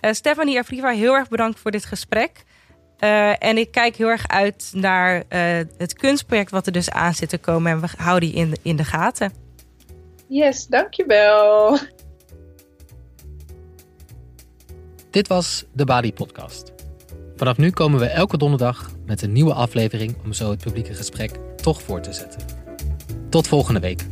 Stefanie 0.00 0.58
Afriva, 0.58 0.88
heel 0.88 1.14
erg 1.14 1.28
bedankt 1.28 1.60
voor 1.60 1.70
dit 1.70 1.84
gesprek. 1.84 2.44
Uh, 3.00 3.44
en 3.44 3.58
ik 3.58 3.70
kijk 3.70 3.96
heel 3.96 4.08
erg 4.08 4.28
uit 4.28 4.70
naar 4.72 5.24
het 5.76 5.94
kunstproject 5.94 6.50
wat 6.50 6.66
er 6.66 6.72
dus 6.72 6.90
aan 6.90 7.14
zit 7.14 7.28
te 7.28 7.38
komen. 7.38 7.72
En 7.72 7.80
we 7.80 7.86
houden 7.96 8.28
die 8.28 8.38
in 8.38 8.50
de, 8.50 8.58
in 8.62 8.76
de 8.76 8.84
gaten. 8.84 9.32
Yes, 10.26 10.66
dankjewel. 10.66 11.78
Dit 15.10 15.28
was 15.28 15.64
de 15.72 15.84
Bali 15.84 16.12
Podcast. 16.12 16.72
Vanaf 17.36 17.56
nu 17.56 17.70
komen 17.70 18.00
we 18.00 18.06
elke 18.06 18.38
donderdag 18.38 18.90
met 19.06 19.22
een 19.22 19.32
nieuwe 19.32 19.54
aflevering 19.54 20.16
om 20.24 20.32
zo 20.32 20.50
het 20.50 20.62
publieke 20.62 20.94
gesprek 20.94 21.38
toch 21.56 21.82
voor 21.82 22.00
te 22.00 22.12
zetten. 22.12 22.40
Tot 23.28 23.48
volgende 23.48 23.80
week. 23.80 24.06